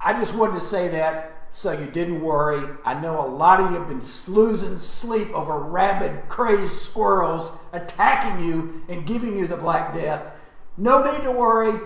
I 0.00 0.12
just 0.12 0.34
wanted 0.34 0.60
to 0.60 0.60
say 0.60 0.88
that 0.88 1.38
so 1.50 1.72
you 1.72 1.86
didn't 1.86 2.20
worry. 2.20 2.76
I 2.84 2.94
know 2.94 3.24
a 3.24 3.28
lot 3.28 3.60
of 3.60 3.70
you 3.70 3.78
have 3.78 3.88
been 3.88 4.02
losing 4.32 4.78
sleep 4.78 5.30
over 5.32 5.58
rabid, 5.58 6.28
crazed 6.28 6.74
squirrels 6.74 7.50
attacking 7.72 8.44
you 8.44 8.82
and 8.88 9.06
giving 9.06 9.36
you 9.36 9.46
the 9.46 9.56
Black 9.56 9.94
Death. 9.94 10.22
No 10.76 11.10
need 11.10 11.22
to 11.22 11.32
worry. 11.32 11.80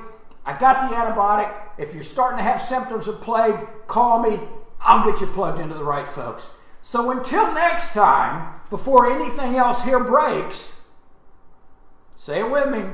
I 0.45 0.59
got 0.59 0.91
the 0.91 0.97
antibiotic. 0.97 1.55
If 1.79 1.95
you're 1.95 2.03
starting 2.03 2.39
to 2.39 2.45
have 2.45 2.61
symptoms 2.63 3.07
of 3.07 3.21
plague, 3.21 3.67
call 3.87 4.21
me. 4.21 4.41
I'll 4.81 5.09
get 5.11 5.21
you 5.21 5.27
plugged 5.29 5.61
into 5.61 5.75
the 5.75 5.85
right 5.85 6.09
folks. 6.09 6.51
So 6.83 7.11
until 7.13 7.55
next 7.55 7.95
time, 7.95 8.61
before 8.69 9.11
anything 9.11 9.57
else 9.57 9.85
here 9.85 10.03
breaks, 10.03 10.73
say 12.23 12.39
it 12.39 12.49
with 12.49 12.71
me. 12.71 12.85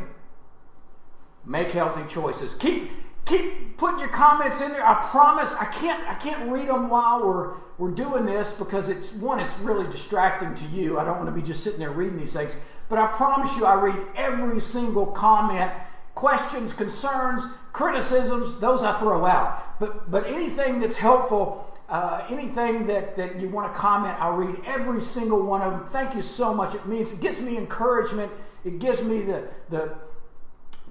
Make 1.45 1.73
healthy 1.73 2.01
choices. 2.09 2.55
Keep 2.55 2.91
keep 3.27 3.77
putting 3.77 4.01
your 4.01 4.09
comments 4.09 4.63
in 4.63 4.73
there. 4.73 4.87
I 4.87 5.03
promise 5.03 5.53
I 5.53 5.67
can't 5.67 6.03
I 6.09 6.15
can't 6.15 6.51
read 6.51 6.69
them 6.69 6.89
while 6.89 7.23
we're 7.23 7.53
we're 7.77 7.91
doing 7.91 8.25
this 8.25 8.53
because 8.53 8.89
it's 8.89 9.13
one 9.13 9.39
it's 9.39 9.57
really 9.59 9.87
distracting 9.91 10.55
to 10.55 10.65
you. 10.75 10.99
I 10.99 11.05
don't 11.05 11.19
want 11.19 11.29
to 11.29 11.39
be 11.39 11.47
just 11.47 11.63
sitting 11.63 11.79
there 11.79 11.91
reading 11.91 12.19
these 12.19 12.33
things. 12.33 12.57
But 12.89 12.99
I 12.99 13.09
promise 13.09 13.55
you 13.59 13.67
I 13.67 13.75
read 13.75 13.99
every 14.17 14.61
single 14.61 15.05
comment, 15.05 15.73
questions, 16.15 16.73
concerns, 16.73 17.45
criticisms, 17.75 18.59
those 18.61 18.83
I 18.83 18.99
throw 18.99 19.27
out. 19.27 19.79
But 19.79 20.11
but 20.11 20.27
anything 20.27 20.81
that's 20.81 20.97
helpful 20.97 21.75
uh, 21.89 22.23
anything 22.29 22.87
that, 22.87 23.17
that 23.17 23.41
you 23.41 23.49
want 23.49 23.73
to 23.73 23.79
comment, 23.79 24.15
I'll 24.21 24.33
read 24.33 24.61
every 24.67 25.01
single 25.01 25.43
one 25.43 25.63
of 25.63 25.73
them. 25.73 25.87
Thank 25.87 26.15
you 26.15 26.21
so 26.21 26.53
much. 26.53 26.75
It 26.75 26.87
means 26.87 27.13
it 27.13 27.21
gives 27.21 27.41
me 27.41 27.57
encouragement. 27.57 28.31
It 28.65 28.79
gives 28.79 29.03
me 29.03 29.23
the, 29.23 29.49
the, 29.69 29.95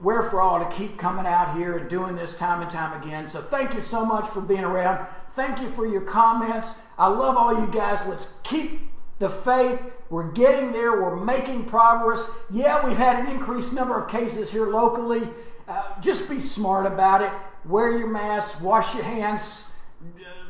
wherefore 0.01 0.59
to 0.59 0.76
keep 0.76 0.97
coming 0.97 1.26
out 1.26 1.55
here 1.57 1.78
and 1.78 1.89
doing 1.89 2.15
this 2.15 2.38
time 2.38 2.61
and 2.61 2.72
time 2.72 3.01
again. 3.01 3.28
So 3.28 3.41
thank 3.41 3.74
you 3.74 3.82
so 3.82 4.05
much 4.05 4.28
for 4.28 4.41
being 4.41 4.63
around. 4.63 5.07
Thank 5.36 5.59
you 5.61 5.70
for 5.70 5.86
your 5.86 6.01
comments. 6.01 6.76
I 6.97 7.07
love 7.07 7.36
all 7.38 7.53
you 7.53 7.72
guys. 7.72 8.05
Let's 8.07 8.30
keep 8.43 8.82
the 9.20 9.30
faith. 9.30 9.82
We're 10.09 10.32
getting 10.32 10.72
there. 10.72 10.91
We're 11.01 11.15
making 11.15 11.65
progress. 11.65 12.30
Yeah, 12.49 12.86
we've 12.88 12.97
had 12.97 13.20
an 13.20 13.32
increased 13.32 13.74
number 13.74 13.99
of 13.99 14.09
cases 14.09 14.51
here 14.51 14.68
locally. 14.68 15.30
Uh, 15.68 15.99
just 16.01 16.30
be 16.30 16.39
smart 16.39 16.86
about 16.86 17.22
it. 17.22 17.32
Wear 17.65 17.97
your 17.97 18.07
mask. 18.07 18.61
Wash 18.61 18.95
your 18.95 19.03
hands 19.03 19.65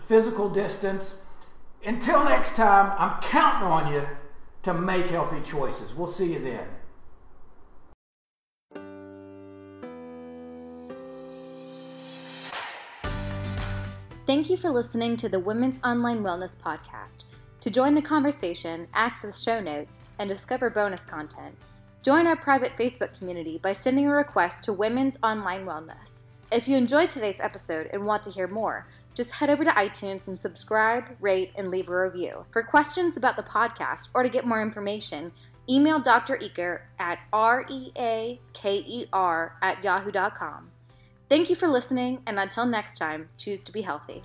physical 0.08 0.50
distance. 0.50 1.16
Until 1.86 2.24
next 2.24 2.56
time, 2.56 2.94
I'm 2.98 3.22
counting 3.22 3.68
on 3.68 3.94
you 3.94 4.08
to 4.64 4.74
make 4.74 5.08
healthy 5.08 5.42
choices. 5.42 5.94
We'll 5.94 6.08
see 6.08 6.34
you 6.34 6.40
then. 6.40 6.66
Thank 14.28 14.50
you 14.50 14.58
for 14.58 14.70
listening 14.70 15.16
to 15.18 15.30
the 15.30 15.40
Women's 15.40 15.80
Online 15.86 16.22
Wellness 16.22 16.58
Podcast. 16.58 17.24
To 17.62 17.70
join 17.70 17.96
the 17.96 18.02
conversation, 18.02 18.86
access 18.94 19.42
show 19.42 19.62
notes, 19.62 20.02
and 20.20 20.28
discover 20.28 20.70
bonus 20.70 21.06
content, 21.06 21.56
join 22.04 22.28
our 22.28 22.36
private 22.36 22.76
Facebook 22.76 23.18
community 23.18 23.58
by 23.58 23.72
sending 23.72 24.06
a 24.06 24.12
request 24.12 24.66
to 24.66 24.74
Women's 24.74 25.18
Online 25.24 25.66
Wellness. 25.66 26.26
If 26.52 26.68
you 26.68 26.76
enjoyed 26.76 27.10
today's 27.10 27.40
episode 27.40 27.90
and 27.94 28.06
want 28.06 28.22
to 28.24 28.30
hear 28.30 28.50
more, 28.50 28.86
just 29.14 29.32
head 29.32 29.50
over 29.50 29.64
to 29.64 29.72
iTunes 29.72 30.28
and 30.28 30.38
subscribe, 30.38 31.06
rate, 31.22 31.54
and 31.56 31.72
leave 31.72 31.88
a 31.88 31.98
review. 31.98 32.46
For 32.52 32.64
questions 32.64 33.16
about 33.16 33.38
the 33.38 33.44
podcast 33.44 34.10
or 34.14 34.24
to 34.24 34.30
get 34.30 34.46
more 34.46 34.62
information, 34.62 35.32
email 35.70 36.02
Dr. 36.02 36.36
Eaker 36.36 36.82
at 37.00 37.20
R-E-A-K-E-R 37.32 38.42
at 39.62 39.84
yahoo.com. 39.86 40.72
Thank 41.30 41.50
you 41.50 41.56
for 41.58 41.68
listening, 41.68 42.22
and 42.26 42.40
until 42.40 42.66
next 42.66 42.98
time, 42.98 43.30
choose 43.38 43.62
to 43.64 43.74
be 43.74 43.82
healthy. 43.82 44.24